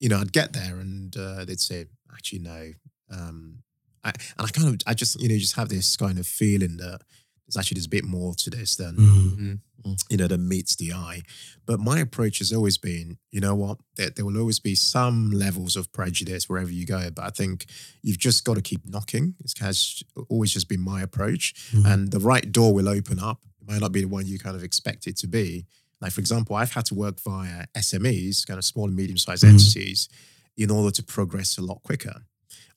[0.00, 2.72] you know, I'd get there and uh, they'd say, actually no.
[3.10, 3.62] Um,
[4.02, 6.76] I, and I kind of, I just, you know, just have this kind of feeling
[6.76, 7.00] that
[7.46, 9.98] there's actually there's a bit more to this than Mm.
[10.08, 11.20] you know, that meets the eye.
[11.66, 15.30] But my approach has always been, you know what, there, there will always be some
[15.30, 17.10] levels of prejudice wherever you go.
[17.10, 17.66] But I think
[18.02, 19.34] you've just got to keep knocking.
[19.44, 21.52] It has always just been my approach.
[21.72, 21.84] Mhm.
[21.86, 23.44] And the right door will open up.
[23.60, 25.66] It might not be the one you kind of expect it to be.
[26.00, 29.44] Like, for example, I've had to work via SMEs, kind of small and medium sized
[29.44, 29.50] Mhm.
[29.50, 30.08] entities,
[30.56, 32.24] in order to progress a lot quicker.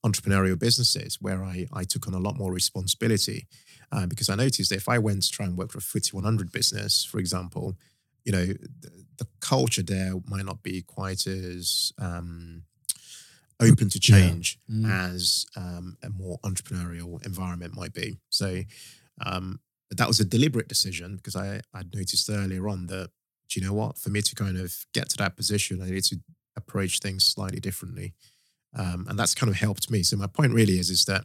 [0.06, 3.48] Entrepreneurial businesses where I, I took on a lot more responsibility
[3.92, 6.14] uh, because I noticed that if I went to try and work for a FTSE
[6.14, 7.76] 100 business, for example,
[8.26, 12.64] you know, the, the culture there might not be quite as um,
[13.60, 14.18] open to Yeah.
[14.20, 14.90] change Mm.
[14.90, 18.18] as um, a more entrepreneurial environment might be.
[18.30, 18.64] So
[19.26, 19.60] um,
[19.92, 23.10] that was a deliberate decision because I I'd noticed earlier on that,
[23.50, 26.04] do you know what, for me to kind of get to that position, I needed
[26.06, 26.20] to
[26.58, 28.14] approach things slightly differently.
[28.76, 30.04] Um, and that's kind of helped me.
[30.04, 31.24] So my point really is, is that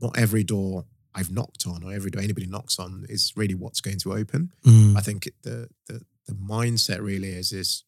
[0.00, 0.84] not every door
[1.14, 4.50] I've knocked on or every door anybody knocks on is really what's going to open.
[4.64, 4.96] Mm.
[4.96, 7.84] I think the the the mindset really is is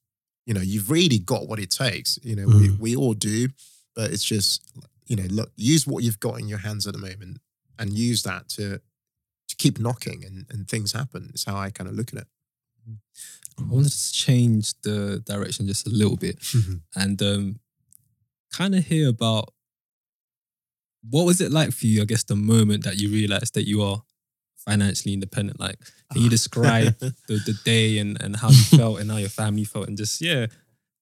[0.47, 2.19] you know you've really got what it takes.
[2.23, 2.79] You know we Mm.
[2.79, 3.49] we all do,
[3.97, 4.63] but it's just
[5.07, 7.39] you know look use what you've got in your hands at the moment
[7.79, 8.81] and use that to
[9.49, 11.31] to keep knocking and and things happen.
[11.33, 12.27] It's how I kind of look at it.
[13.59, 16.37] I wanted to change the direction just a little bit
[16.97, 17.61] and um,
[18.53, 19.55] kind of hear about
[21.11, 23.83] what was it like for you, I guess, the moment that you realized that you
[23.83, 24.03] are
[24.57, 25.61] financially independent?
[25.61, 25.79] Like,
[26.13, 29.65] can you describe the, the day and, and how you felt and how your family
[29.65, 30.47] felt and just, yeah,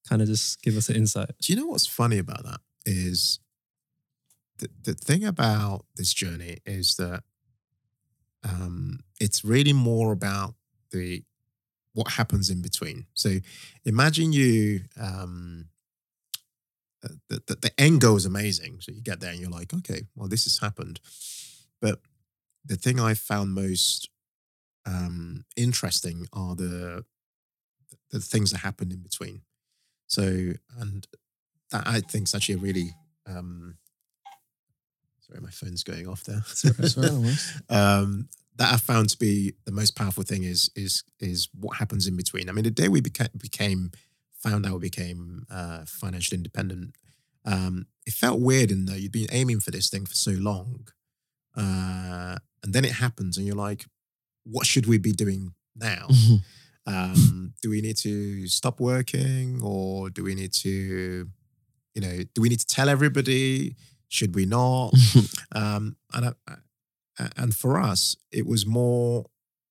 [0.08, 1.30] kind of just give us an insight.
[1.40, 3.38] Do you know what's funny about that is
[4.58, 7.22] the, the thing about this journey is that
[8.44, 10.54] um, it's really more about
[10.90, 11.22] the
[11.94, 13.06] what happens in between.
[13.14, 13.36] So
[13.84, 15.66] imagine you um,
[17.02, 18.78] the, the, the end goal is amazing.
[18.80, 21.00] So you get there and you're like, okay, well, this has happened.
[21.80, 22.00] But
[22.64, 24.08] the thing I found most
[24.86, 27.04] um, interesting are the
[28.10, 29.40] the things that happen in between.
[30.06, 31.06] So, and
[31.70, 32.94] that I think is actually a really
[33.26, 33.78] um,
[35.20, 36.42] sorry, my phone's going off there.
[37.70, 42.06] um, that I found to be the most powerful thing is is is what happens
[42.06, 42.48] in between.
[42.48, 43.92] I mean, the day we became became
[44.42, 46.94] found out we became uh, financially independent,
[47.44, 50.88] um, it felt weird in that you'd been aiming for this thing for so long,
[51.56, 53.86] uh, and then it happens, and you're like,
[54.44, 56.08] what should we be doing now?
[56.86, 61.28] um, do we need to stop working, or do we need to,
[61.94, 63.76] you know, do we need to tell everybody?
[64.08, 64.92] Should we not?
[65.54, 66.56] um, and I-
[67.36, 69.26] and for us, it was more,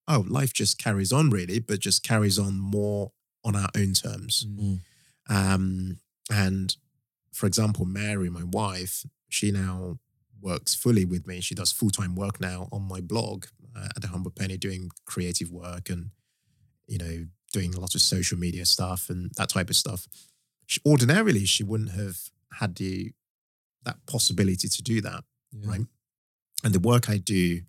[0.08, 3.12] oh, life just carries on, really, but just carries on more
[3.44, 4.46] on our own terms.
[4.48, 4.80] Mm.
[5.28, 5.98] Um,
[6.30, 6.76] and
[7.32, 9.98] for example, Mary, my wife, she now
[10.40, 11.40] works fully with me.
[11.40, 14.90] She does full time work now on my blog uh, at the Humble Penny, doing
[15.04, 16.10] creative work and
[16.86, 20.06] you know doing a lot of social media stuff and that type of stuff.
[20.66, 22.16] She, ordinarily, she wouldn't have
[22.58, 23.12] had the
[23.84, 25.24] that possibility to do that
[25.64, 25.80] right?
[26.64, 27.60] And the work I do,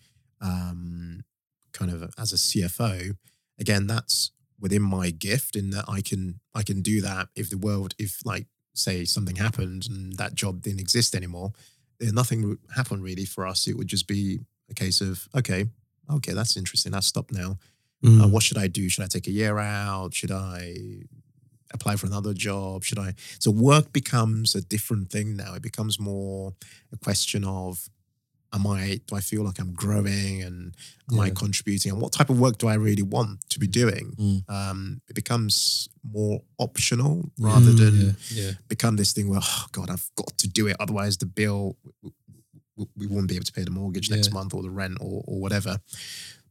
[0.41, 1.23] um,
[1.71, 3.17] kind of as a CFO,
[3.59, 4.31] again, that's
[4.63, 8.21] within my gift in that I can I can do that if the world, if
[8.25, 11.51] like say something happened and that job didn't exist anymore,
[11.99, 13.67] then nothing would happen really for us.
[13.67, 14.39] It would just be
[14.71, 15.65] a case of okay,
[16.09, 16.93] okay, that's interesting.
[16.93, 17.57] That's stopped now.
[18.03, 18.23] Mm.
[18.23, 18.89] Uh, what should I do?
[18.89, 20.13] Should I take a year out?
[20.13, 20.75] Should I
[21.73, 22.83] apply for another job?
[22.83, 23.15] Should I?
[23.39, 25.55] So work becomes a different thing now.
[25.55, 26.53] It becomes more
[26.93, 27.89] a question of,
[28.53, 28.99] am I?
[29.07, 30.75] Do I feel like I'm growing and
[31.11, 31.91] am I contributing?
[31.91, 34.13] And what type of work do I really want to be doing?
[34.17, 34.49] Mm.
[34.49, 38.51] Um, it becomes more optional rather Mm, than Yeah, yeah.
[38.67, 41.77] become this thing where oh god i've got to do it otherwise the bill
[42.75, 45.23] we, we won't be able to pay the mortgage next month or the rent or,
[45.25, 45.79] or whatever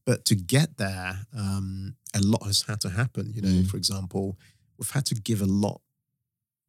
[0.06, 3.66] but to get there um, a lot has had to happen you know Mm.
[3.68, 4.38] for example
[4.78, 5.80] we've had to give a lot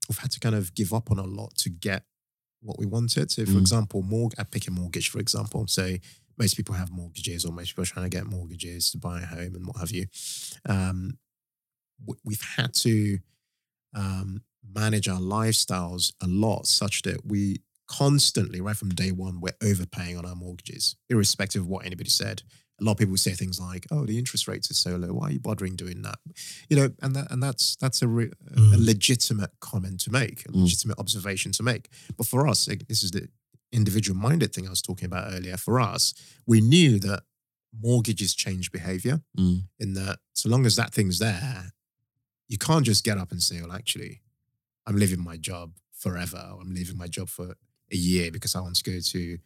[0.10, 2.04] we've had to kind of give up on a lot to get
[2.64, 3.60] what we wanted so for Mm.
[3.62, 5.96] example mortgage i pick a mortgage for example so
[6.38, 9.26] most people have mortgages or most people are trying to get mortgages to buy a
[9.26, 10.08] home and what have you
[10.68, 11.18] um,
[12.24, 13.20] we've had to
[13.96, 14.42] um,
[14.74, 17.58] manage our lifestyles a lot such that we
[17.88, 22.42] constantly, right from day one, we're overpaying on our mortgages, irrespective of what anybody said.
[22.84, 25.14] A lot of people say things like, "Oh, the interest rates are so low.
[25.14, 26.20] Why are you bothering doing that?"
[26.70, 28.86] You know, and that, and that's that's a, re- a Mm.
[28.86, 30.64] legitimate comment to make, a Mm.
[30.64, 31.90] legitimate observation to make.
[32.18, 33.30] But for us, this is the
[33.72, 35.56] individual minded thing I was talking about earlier.
[35.58, 36.14] For us,
[36.46, 37.24] we knew that
[37.72, 39.64] mortgages change behavior Mm.
[39.80, 41.72] in that so long as that thing's there,
[42.50, 44.22] you can't just get up and say, well, actually,
[44.86, 46.42] I'm leaving my job forever.
[46.54, 47.56] Or I'm leaving my job for
[47.92, 49.38] a year because I want to go to,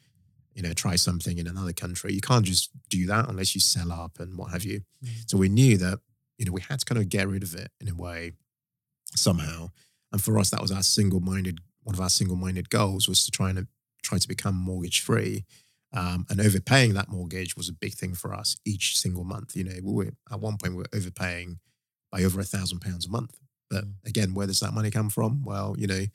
[0.57, 2.11] you know, try something in another country.
[2.13, 4.81] You can't just do that unless you sell up and what have you.
[5.27, 5.99] So we knew that,
[6.39, 8.31] you know, we had to kind of get rid of it in a way
[9.15, 9.69] somehow.
[10.11, 13.51] And for us, that was our single-minded, one of our single-minded goals was to try
[13.51, 13.67] and
[14.01, 15.45] try to become mortgage free.
[15.93, 19.55] Um, and overpaying that mortgage was a big thing for us each single month.
[19.55, 21.59] You know, we were at one point we were overpaying
[22.11, 23.37] by over a thousand pounds a month.
[23.69, 25.43] But again, where does that money come from?
[25.43, 26.05] Well, you know,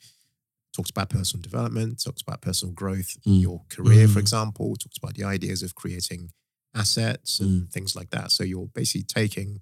[0.75, 3.41] talks about personal development, talks about personal growth in Mm.
[3.41, 4.25] your career, for Mm.
[4.25, 6.31] example, talks about the ideas of creating
[6.73, 8.31] assets and things like that.
[8.31, 9.61] So you're basically taking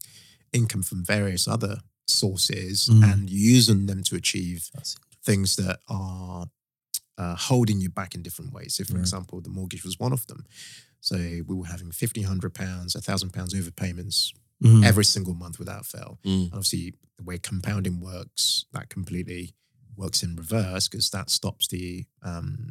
[0.53, 3.03] income from various other sources Mm.
[3.13, 4.69] and using them to achieve
[5.23, 6.49] things that are
[7.17, 8.73] uh, holding you back in different ways.
[8.75, 9.01] So, for Right.
[9.01, 10.45] example, the mortgage was one of them.
[11.01, 14.31] So we were having fifteen hundred pounds, a thousand pounds overpayments
[14.63, 14.83] Mm.
[14.83, 16.19] every single month without fail.
[16.23, 16.43] Mm.
[16.45, 19.53] And obviously, the way compounding works, that completely
[19.95, 22.69] works in reverse because that stops the um,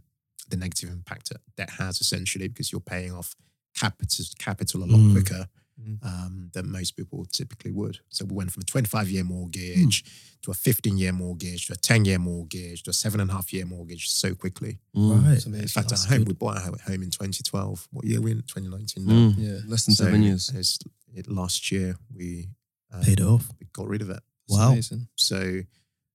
[0.48, 3.34] the negative impact that debt has essentially because you're paying off
[3.78, 5.12] capital capital a lot Mm.
[5.12, 5.48] quicker
[5.80, 6.04] Mm.
[6.04, 8.00] um, than most people typically would.
[8.10, 10.04] So we went from a 25 year mortgage
[10.42, 13.32] to a 15 year mortgage to a 10 year mortgage to a seven and a
[13.32, 14.78] half year mortgage so quickly.
[14.94, 15.24] Mm.
[15.24, 15.46] Right.
[15.46, 16.28] In fact, That's our home, good.
[16.28, 17.88] we bought our home in 2012.
[17.92, 18.42] What year are we in?
[18.42, 19.12] 2019 now.
[19.14, 19.34] Mm.
[19.38, 19.60] Yeah.
[19.66, 20.50] Less than So seven years.
[20.50, 20.78] it's-
[21.14, 22.50] it, last year we
[22.92, 23.48] Um, Paid it off.
[23.60, 24.20] We got rid of it.
[24.48, 24.72] It's Wow.
[24.72, 25.06] amazing.
[25.16, 25.62] So,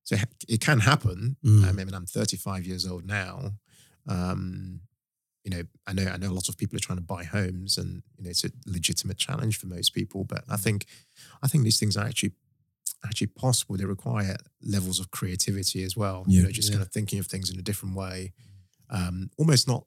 [0.05, 0.15] so
[0.47, 1.35] it can happen.
[1.43, 1.67] Mm.
[1.67, 3.51] I mean, I'm 35 years old now.
[4.07, 4.79] Um,
[5.43, 7.77] you know, I know I know a lot of people are trying to buy homes,
[7.77, 10.23] and you know, it's a legitimate challenge for most people.
[10.23, 10.85] But I think,
[11.43, 12.31] I think these things are actually
[13.03, 13.77] actually possible.
[13.77, 16.23] They require levels of creativity as well.
[16.27, 16.77] You know, just Yeah.
[16.77, 18.33] kind of thinking of things in a different way.
[18.89, 19.85] Um, almost not.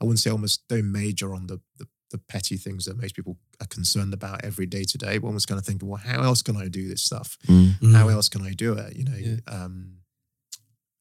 [0.00, 3.36] I wouldn't say almost don't major on the, the the petty things that most people
[3.60, 6.40] are concerned about every day to day, One was kind of thinking, well, how else
[6.42, 7.36] can I do this stuff?
[7.46, 7.92] Mm.
[7.94, 8.96] how else can I do it?
[8.96, 9.36] You know, Yeah.
[9.48, 9.98] um,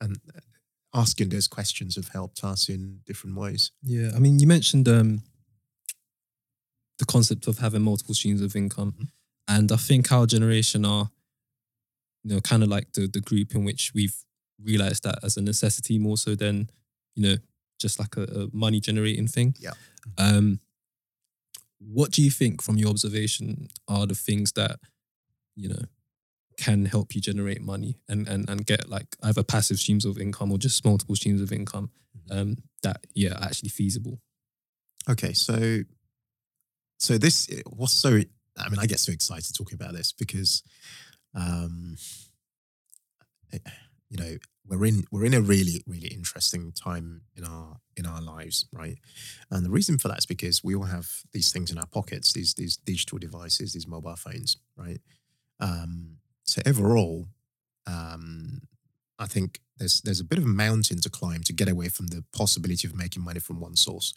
[0.02, 0.20] and
[0.94, 3.72] asking those questions have helped us in different ways.
[3.84, 5.22] Yeah, I mean, you mentioned um,
[7.00, 9.08] the concept of having multiple streams of income, Mhm.
[9.48, 11.12] and I think our generation are,
[12.24, 14.16] you know, kind of like the the group in which we've
[14.60, 16.70] realized that as a necessity more so than,
[17.16, 17.38] you know,
[17.78, 19.56] just like a, a money generating thing.
[19.60, 19.74] Yeah.
[20.18, 20.62] Um,
[21.80, 24.80] what do you think, from your observation, are the things that,
[25.56, 25.82] you know,
[26.58, 30.52] can help you generate money and and and get like either passive streams of income
[30.52, 31.90] or just multiple streams of income?
[32.32, 34.20] Um, that yeah, are actually feasible.
[35.10, 35.82] Okay, so
[36.98, 38.22] so this what's so
[38.58, 40.64] I mean, I get so excited talking about this because,
[41.34, 41.98] um,
[43.52, 43.60] eh,
[44.10, 48.22] you know, we're in we're in a really really interesting time in our in our
[48.22, 48.98] lives, right?
[49.52, 52.34] And the reason for that is because we all have these things in our pockets,
[52.34, 55.00] these these digital devices, these mobile phones, right?
[55.60, 57.28] Um, so overall,
[57.88, 58.62] um,
[59.20, 62.08] I think there's there's a bit of a mountain to climb to get away from
[62.08, 64.14] the possibility of making money from one source.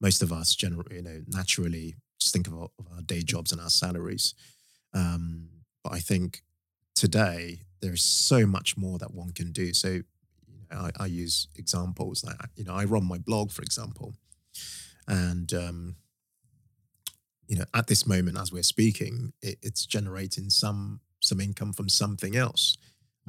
[0.00, 3.52] Most of us, generally, you know, naturally just think of our, of our day jobs
[3.52, 4.34] and our salaries.
[4.94, 5.48] Um,
[5.82, 6.42] but I think
[6.94, 9.72] today there is so much more that one can do.
[9.74, 10.04] So, you
[10.70, 14.14] know, I, I use examples like you know I run my blog, for example,
[15.08, 15.96] and um,
[17.48, 21.88] you know at this moment as we're speaking, it, it's generating some some income from
[21.88, 22.78] something else,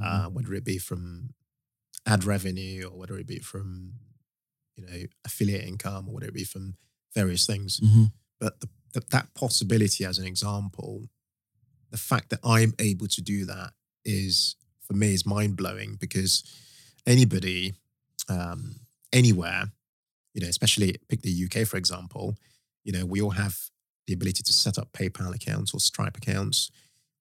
[0.01, 1.33] uh, whether it be from
[2.05, 3.93] ad revenue or whether it be from
[4.75, 6.75] you know affiliate income or whether it be from
[7.13, 8.11] various things Mhm.
[8.39, 11.09] but the, the, that possibility as an example
[11.91, 13.73] the fact that i'm able to do that
[14.05, 16.43] is for me is mind-blowing because
[17.05, 17.73] anybody
[18.29, 18.75] um,
[19.13, 19.65] anywhere
[20.33, 22.35] you know especially pick the uk for example
[22.83, 23.57] you know we all have
[24.07, 26.71] the ability to set up paypal accounts or stripe accounts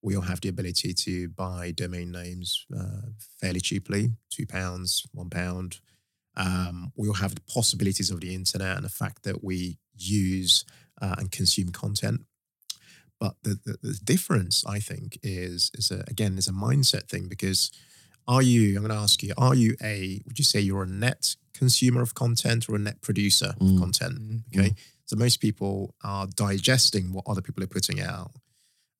[0.03, 3.09] we all have the ability to buy domain names uh,
[3.41, 5.81] fairly cheaply two pounds one pound
[6.37, 10.65] um, we all have the possibilities of the internet and the fact that we use
[11.01, 12.23] uh, and consume content.
[13.21, 17.29] But the, the, the difference, I think, is is a, again is a mindset thing
[17.29, 17.71] because
[18.27, 18.77] are you?
[18.77, 20.23] I'm going to ask you: Are you a?
[20.27, 23.75] Would you say you're a net consumer of content or a net producer Mm.
[23.75, 24.43] of content?
[24.57, 28.31] Okay, so most people are digesting what other people are putting out.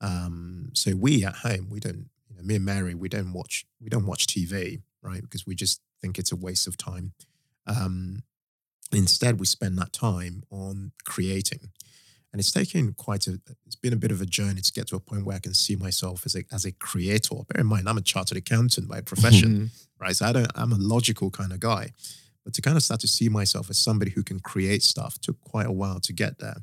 [0.01, 2.09] Um, so we at home, we don't.
[2.29, 3.65] You know, me and Mary, we don't watch.
[3.81, 5.23] We don't watch TV, right?
[5.23, 7.13] Because we just think it's a waste of time.
[7.67, 8.23] Um,
[8.93, 11.71] instead, we spend that time on creating,
[12.33, 13.41] and it's taken quite a.
[13.67, 15.55] It's been a bit of a journey to get to a point where I can
[15.55, 17.35] see myself as a as a creator.
[17.49, 19.71] Bear in mind, I'm a chartered accountant by profession Mm.
[19.99, 20.17] right?
[20.17, 21.93] So I don't, I'm a logical kind of guy,
[22.45, 25.41] but to kind of start to see myself as somebody who can create stuff took
[25.41, 26.57] quite a while to get there.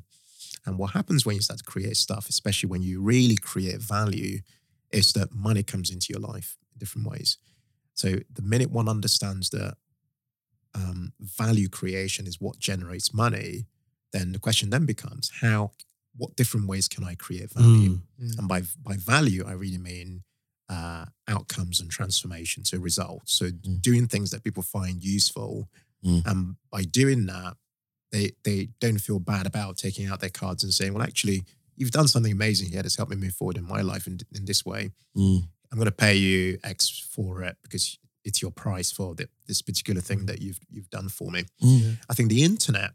[0.66, 4.40] And what happens when you start to create stuff, especially when you really create value,
[4.90, 7.36] is that money comes into your life in different ways.
[7.94, 9.76] So the minute one understands that
[10.74, 13.66] um, value creation is what generates money,
[14.12, 15.70] then the question then becomes how,
[16.16, 18.00] what different ways can I create value?
[18.20, 18.38] Mm.
[18.38, 20.22] And by by value, I really mean
[20.70, 23.32] uh, outcomes and transformation, so results.
[23.32, 23.80] So Mm.
[23.80, 25.68] doing things that people find useful,
[26.04, 26.22] Mm.
[26.26, 27.56] and by doing that,
[28.12, 31.44] they they don't feel bad about taking out their cards and saying, "Well, actually,
[31.76, 34.44] you've done something amazing here that's helped me move forward in my life in, in
[34.44, 34.90] this way.
[35.16, 35.48] Mm.
[35.70, 39.62] I'm going to pay you X for it because it's your price for the, this
[39.62, 41.96] particular thing that you've you've done for me." Mm.
[42.10, 42.92] I think the internet,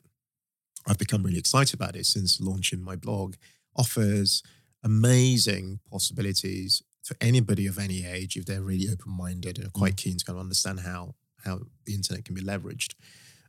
[0.87, 3.35] I've become really excited about it since launching my blog,
[3.75, 4.43] offers
[4.83, 9.97] amazing possibilities for anybody of any age if they're really open minded and are quite
[9.97, 12.93] keen to kind of understand how how the internet can be leveraged.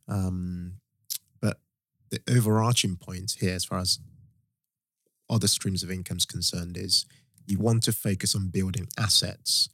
[0.09, 0.75] Um,
[1.41, 1.61] but
[2.11, 4.01] the overarching point here, as far as
[5.31, 7.07] other streams of income is concerned, is
[7.47, 9.69] you want to focus on building assets,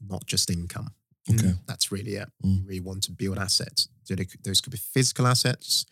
[0.00, 0.94] not just income.
[1.28, 1.54] Okay.
[1.66, 2.28] That's really it.
[2.44, 2.60] Mm.
[2.60, 3.88] You really want to build assets.
[4.04, 5.86] So they those could be physical assets.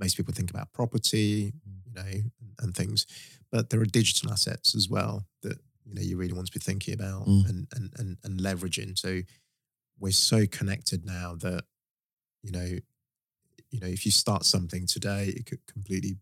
[0.00, 1.52] Most people think about property,
[1.86, 2.30] you know, and,
[2.60, 3.06] and things,
[3.52, 6.64] but there are digital assets as well that you know you really want to be
[6.64, 7.48] thinking about Mm.
[7.48, 8.98] and, and and and leveraging.
[8.98, 9.20] So
[9.98, 11.64] we're so connected now that
[12.42, 12.78] you know,
[13.70, 16.16] you know, if you start something today, it could completely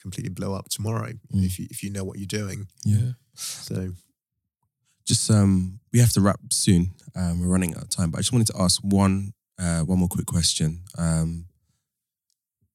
[0.00, 1.44] completely blow up tomorrow Mm.
[1.44, 2.68] if you if you know what you're doing.
[2.84, 3.12] Yeah.
[3.34, 3.92] So
[5.06, 6.92] just um, we have to wrap soon.
[7.16, 9.98] Um, we're running out of time, but I just wanted to ask one uh, one
[9.98, 10.84] more quick question.
[10.98, 11.46] Um,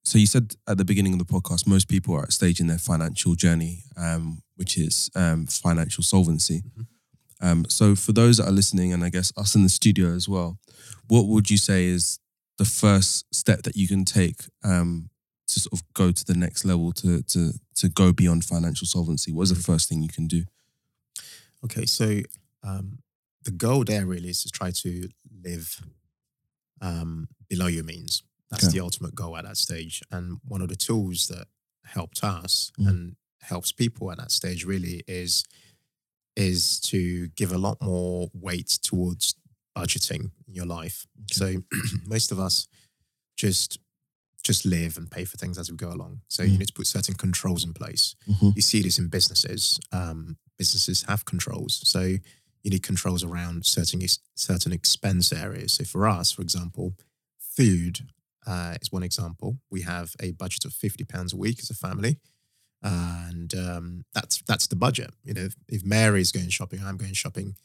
[0.08, 2.62] so you said at the beginning of the podcast, most people are at a stage
[2.62, 6.64] in their financial journey, um, which is um, financial solvency.
[7.42, 10.30] Um, so for those that are listening, and I guess us in the studio as
[10.30, 10.60] well,
[11.10, 12.20] what would you say is
[12.58, 15.10] the first step that you can take um,
[15.48, 19.34] to sort of go to the next level to to to go beyond financial solvency?
[19.34, 20.46] What is the first thing you can do?
[21.66, 22.22] Okay, so
[22.64, 23.00] um,
[23.44, 25.10] the goal there really is to try to
[25.44, 25.82] live
[26.82, 28.24] um, below your means.
[28.50, 28.74] That's Okay.
[28.78, 30.02] the ultimate goal at that stage.
[30.12, 31.48] And one of the tools that
[31.84, 32.88] helped us Mm.
[32.88, 35.44] and helps people at that stage really is
[36.36, 39.34] is to give a lot more weight towards
[39.76, 41.08] budgeting in your life.
[41.32, 41.64] So
[42.06, 42.68] most of us
[43.36, 43.80] just
[44.44, 46.22] just live and pay for things as we go along.
[46.30, 46.60] So you Mm.
[46.60, 48.56] need to put certain controls in place Mhm.
[48.56, 49.80] you see this in businesses.
[49.92, 52.02] Um, businesses have controls, so
[52.64, 54.02] you need controls around certain
[54.36, 55.74] certain expense areas.
[55.74, 56.96] So for us, for example,
[57.40, 58.10] food
[58.48, 59.58] uh, is one example.
[59.70, 62.18] We have a budget of fifty pounds a week as a family,
[62.82, 65.12] and um, that's that's the budget.
[65.24, 67.56] You know, if, if Mary's going shopping, I'm going shopping.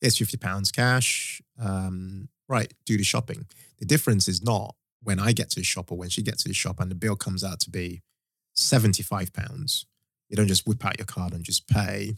[0.00, 1.42] It's fifty pounds cash.
[1.60, 3.46] Um, right, do the shopping.
[3.78, 6.48] The difference is not when I get to the shop or when she gets to
[6.48, 8.02] the shop, and the bill comes out to be
[8.54, 9.86] seventy-five pounds
[10.28, 12.16] you don't just whip out your card and just pay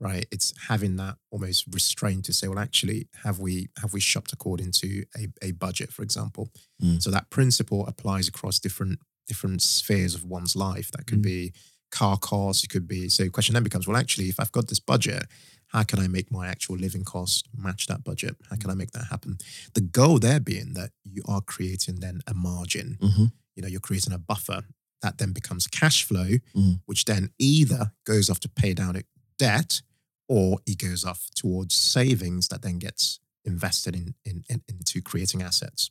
[0.00, 4.32] right it's having that almost restraint to say well actually have we have we shopped
[4.32, 6.50] according to a, a budget for example
[6.82, 7.02] Mm.
[7.02, 8.98] so that principle applies across different
[9.28, 11.22] different spheres of one's life that could Mm.
[11.34, 11.52] be
[11.90, 14.68] car costs it could be so the question then becomes well actually if i've got
[14.68, 15.24] this budget
[15.74, 18.92] how can i make my actual living cost match that budget how can i make
[18.92, 19.36] that happen
[19.74, 23.32] the goal there being that you are creating then a margin Mhm.
[23.54, 24.62] you know you're creating a buffer
[25.02, 26.80] that then becomes cash flow Mhm.
[26.86, 28.96] which then either goes off to pay down
[29.38, 29.82] debt
[30.34, 35.40] or it goes off towards savings that then gets invested in, in, in into creating
[35.42, 35.82] assets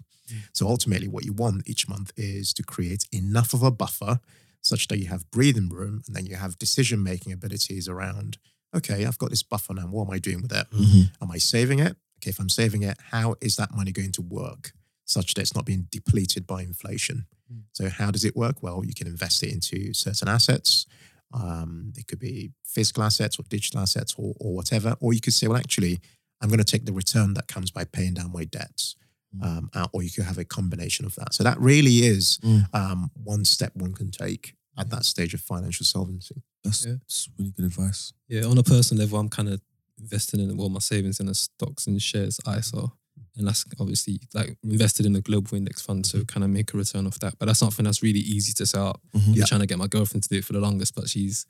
[0.53, 4.13] so ultimately what you want each month is to create enough of a buffer
[4.61, 8.37] such that you have breathing room and then you have decision making abilities around
[8.77, 11.03] okay i've got this buffer now what am i doing with it Mhm.
[11.21, 11.95] Am I saving it?
[12.17, 14.63] Okay, if I'm saving it, how is that money going to work
[15.05, 17.25] such that it's not being depleted by inflation?
[17.51, 17.61] Mm.
[17.77, 18.57] So, how does it work?
[18.61, 20.85] Well, you can invest it into certain assets.
[21.33, 24.95] Um, it could be physical assets or digital assets or, or whatever.
[24.99, 25.99] Or you could say, well, actually,
[26.41, 28.95] I'm going to take the return that comes by paying down my debts.
[29.37, 29.45] Mm.
[29.45, 31.33] Um, uh, or you could have a combination of that.
[31.35, 32.73] So, that really is Mm.
[32.73, 36.41] um, one step one can take at that stage of financial solvency.
[36.63, 36.93] That's, Yeah.
[36.93, 38.11] that's really good advice.
[38.27, 39.61] Yeah, on a personal level, I'm kind of
[39.99, 42.87] investing in well my savings in the stocks and shares ISA,
[43.37, 46.77] and that's obviously like invested in a global index fund, so kind of make a
[46.77, 47.37] return off that.
[47.39, 49.01] But that's something that's really easy to set up.
[49.15, 49.29] Mhm.
[49.29, 49.45] I've Yeah.
[49.45, 51.45] trying to get my girlfriend to do it for the longest, but she's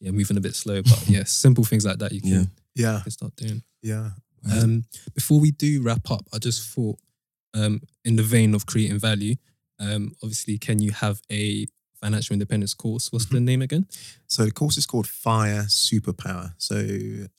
[0.00, 0.82] yeah moving a bit slow.
[0.82, 2.44] But yeah, simple things like that you can, Yeah.
[2.74, 3.00] Yeah.
[3.02, 3.62] can start doing.
[3.82, 4.10] Yeah.
[4.50, 6.98] Um, before we do wrap up, I just thought,
[7.54, 9.36] um, in the vein of creating value,
[9.78, 11.66] um, obviously, can you have a
[12.00, 13.12] financial independence course?
[13.12, 13.86] What's the name again?
[14.26, 16.54] So the course is called Fire Superpower.
[16.58, 16.74] So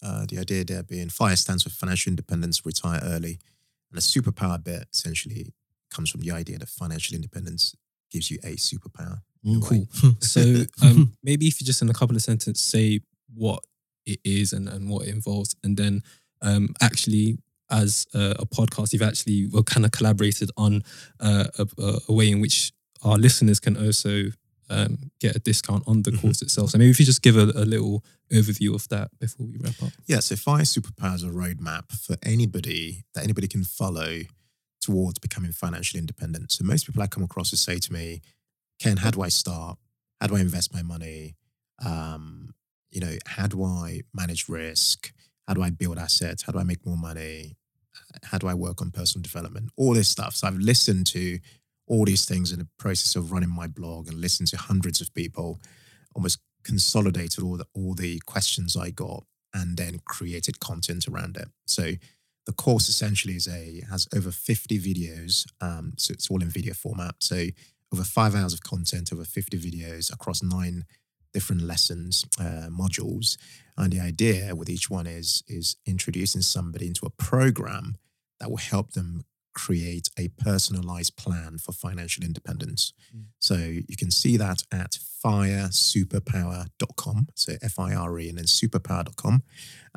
[0.02, 3.40] uh, the idea there being FIRE stands for Financial Independence, Retire Early.
[3.94, 5.54] And the superpower bit essentially
[5.92, 7.76] comes from the idea that financial independence
[8.12, 9.20] gives you a superpower.
[9.46, 9.62] Mm.
[9.64, 9.88] Cool.
[10.22, 13.02] So um, maybe if you just in a couple of sentences say
[13.36, 13.64] what
[14.06, 16.02] it is and, and what it involves, and then
[16.42, 17.38] um, actually
[17.70, 20.84] as a, a podcast, you've actually well, kind of collaborated on
[21.20, 22.72] uh, a, a- a way in which
[23.04, 24.26] our listeners can also
[24.74, 26.20] um, get a discount on the Mhm.
[26.22, 26.72] course itself.
[26.72, 29.82] So maybe if you just give a, a little overview of that before we wrap
[29.84, 29.92] up.
[30.08, 34.22] Yeah, so FIRE Superpower is a roadmap for anybody that anybody can follow
[34.82, 36.52] towards becoming financially independent.
[36.52, 38.22] So most people I come across who say to me,
[38.80, 39.78] Ken, how do I start?
[40.20, 41.36] How do I invest my money?
[41.84, 42.54] Um,
[42.92, 45.12] you know, how do I manage risk?
[45.48, 46.44] How do I build assets?
[46.44, 47.58] How do I make more money?
[48.24, 49.70] How do I work on personal development?
[49.78, 50.36] All this stuff.
[50.36, 51.40] So I've listened to
[51.94, 55.14] all these things in the process of running my blog and listening to hundreds of
[55.14, 55.62] people,
[56.16, 61.50] almost consolidated all the all the questions I got and then created content around it.
[61.68, 61.92] So
[62.48, 65.46] the course essentially is a has over 50 videos.
[65.62, 67.16] Um, so it's all in video format.
[67.20, 67.46] So
[67.94, 70.86] over five hours of content, over 50 videos across nine
[71.32, 73.38] different lessons, uh, modules.
[73.78, 77.98] And the idea with each one is is introducing somebody into a program
[78.40, 82.94] that will help them create a personalized plan for financial independence.
[83.16, 83.26] Mm.
[83.40, 87.28] So you can see that at firesuperpower.com.
[87.36, 89.44] So F I R E and then superpower.com.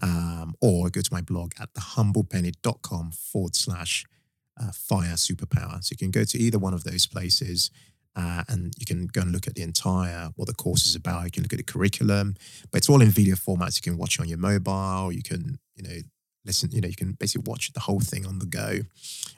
[0.02, 4.04] Um, or go to my blog at thehumblepenny.com forward slash
[4.60, 5.82] uh, fire superpower.
[5.82, 7.70] So you can go to either one of those places.
[8.14, 11.24] Uh, and you can go and look at the entire what the course is about.
[11.24, 12.34] You can look at the curriculum,
[12.70, 13.76] but it's all in video formats.
[13.76, 15.12] You can watch it on your mobile.
[15.12, 15.98] You can, you know,
[16.46, 16.70] listen.
[16.72, 18.80] You know, you can basically watch the whole thing on the go,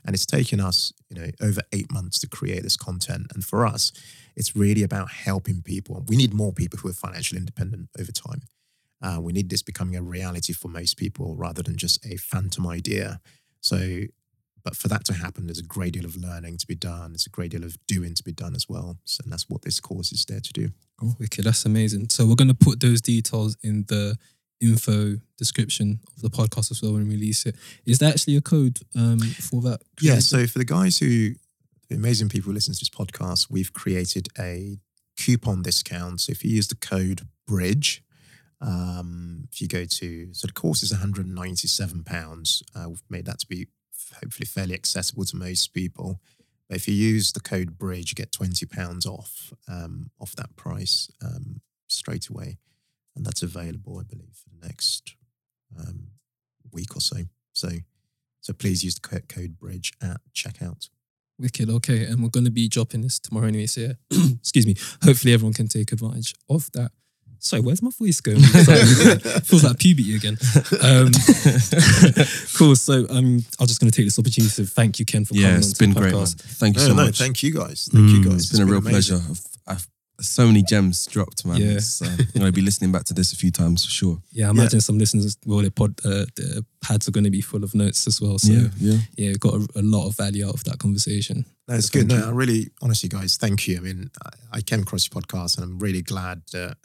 [0.04, 3.28] and it's taken us you know over eight months to create this content.
[3.34, 3.92] And for us,
[4.36, 6.04] it's really about helping people.
[6.06, 8.42] We need more people who are financially independent over time.
[9.00, 12.66] Uh, we need this becoming a reality for most people rather than just a phantom
[12.66, 13.20] idea.
[13.60, 14.02] So,
[14.64, 17.12] but for that to happen, there's a great deal of learning to be done.
[17.12, 18.98] There's a great deal of doing to be done as well.
[19.04, 20.70] So, and that's what this course is there to do.
[21.02, 21.44] Oh, wicked.
[21.44, 22.08] That's amazing.
[22.08, 24.16] So we're going to put those details in the
[24.60, 27.56] info description of the podcast as well when we release it.
[27.86, 29.80] Is there actually a code um, for that?
[30.00, 30.18] Yeah.
[30.18, 31.34] So for the guys who,
[31.88, 34.78] the amazing people who listen to this podcast, we've created a
[35.16, 36.20] coupon discount.
[36.22, 38.02] So if you use the code BRIDGE,
[38.60, 42.62] um, if you go to, so the course is 197 pounds.
[42.74, 43.68] Uh, we've made that to be
[44.20, 46.20] hopefully fairly accessible to most people.
[46.68, 50.54] But if you use the code BRIDGE, you get 20 pounds off um, off that
[50.56, 52.58] price um, straight away,
[53.16, 55.14] and that's available, I believe, for the next
[55.78, 56.08] um,
[56.72, 57.16] week or so.
[57.52, 57.68] So,
[58.40, 60.88] so please use the co- code BRIDGE at checkout.
[61.40, 61.70] Wicked.
[61.70, 62.04] Okay.
[62.04, 63.66] And we're going to be dropping this tomorrow anyway.
[63.66, 63.92] So, yeah,
[64.40, 64.74] excuse me.
[65.04, 66.90] Hopefully, everyone can take advantage of that.
[67.40, 68.40] Sorry, where's my voice going?
[68.40, 68.78] Sorry,
[69.44, 70.36] feels like puberty again.
[70.82, 71.12] Um,
[72.56, 72.74] cool.
[72.74, 75.44] So, um, I'm just going to take this opportunity to thank you, Ken, for coming
[75.46, 76.22] Yeah, on it's to been the great, man.
[76.24, 76.40] podcast.
[76.58, 77.18] Thank you No, so no, much.
[77.18, 77.88] thank you guys.
[77.92, 78.34] Thank you Mm, guys.
[78.50, 79.18] It's been a real amazing.
[79.20, 79.30] pleasure.
[79.30, 79.88] I've, I've
[80.20, 81.56] so many gems dropped, man.
[81.58, 81.72] Yeah.
[81.72, 84.18] It's, uh, I'm gonna be listening back to this a few times for sure.
[84.32, 87.40] Yeah, I imagine some listeners, well, their pod, uh, their pads are going to be
[87.40, 88.38] full of notes as well.
[88.38, 88.98] So, yeah, yeah.
[89.16, 91.44] yeah, got a, a lot of value out of that conversation.
[91.66, 92.08] No, it's good.
[92.08, 93.76] No, I really, honestly, guys, thank you.
[93.76, 96.76] I mean, I, I came across your podcast and I'm really glad that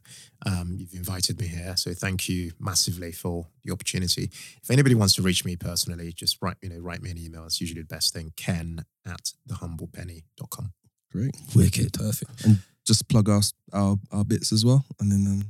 [0.46, 1.76] um, you've invited me here.
[1.78, 4.30] So thank you massively for the opportunity.
[4.62, 7.46] If anybody wants to reach me personally, just write, you know, write me an email.
[7.46, 8.34] It's usually the best thing.
[8.36, 10.74] Ken at thehumblepenny.com.
[11.12, 11.36] Great.
[11.56, 11.94] Wicked.
[11.94, 12.48] Perfect.
[12.86, 15.44] Just plug our our, our bits as well, and then um,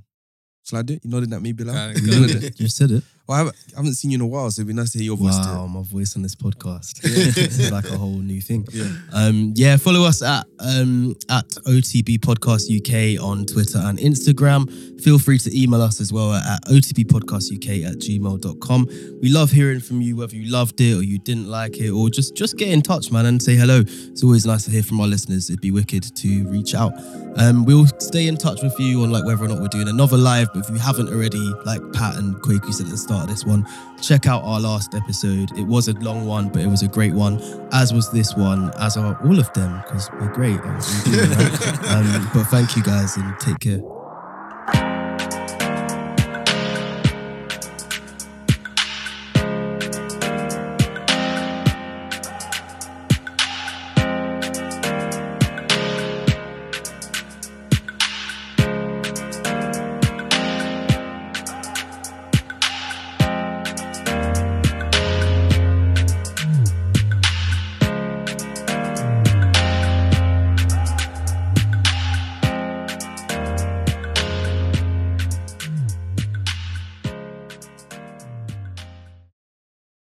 [0.64, 1.02] shall I do it?
[1.04, 1.76] You nodded at me, Bilal.
[1.76, 2.60] Uh, You go nodded it.
[2.64, 3.04] You said it.
[3.26, 4.98] Well, I haven't, I haven't seen you in a while, so it'd be nice to
[4.98, 5.38] hear your voice.
[5.38, 5.70] Wow, too.
[5.70, 7.00] my voice on this podcast.
[7.02, 8.68] this is like a whole new thing.
[8.70, 8.92] Yeah.
[9.14, 15.02] Um, yeah, follow us at um, at OTB Podcast UK on Twitter and Instagram.
[15.02, 18.88] Feel free to email us as well at otbpodcastuk at gmail.com.
[19.22, 22.10] We love hearing from you, whether you loved it or you didn't like it, or
[22.10, 23.84] just just get in touch, man, and say hello.
[23.86, 25.50] It's always nice to hear from our listeners.
[25.50, 26.92] It'd be wicked to reach out.
[27.38, 30.18] Um, we'll stay in touch with you on like whether or not we're doing another
[30.18, 30.50] live.
[30.54, 33.46] But if you haven't already, like Pat and Kweku said at the start of this
[33.46, 33.68] one,
[34.02, 35.56] check out our last episode.
[35.58, 37.40] It was a long one, but it was a great one,
[37.72, 40.60] as was this one, as are all of them, because we're great.
[40.60, 41.88] and we do, right?
[41.90, 43.93] um, but thank you guys and take care.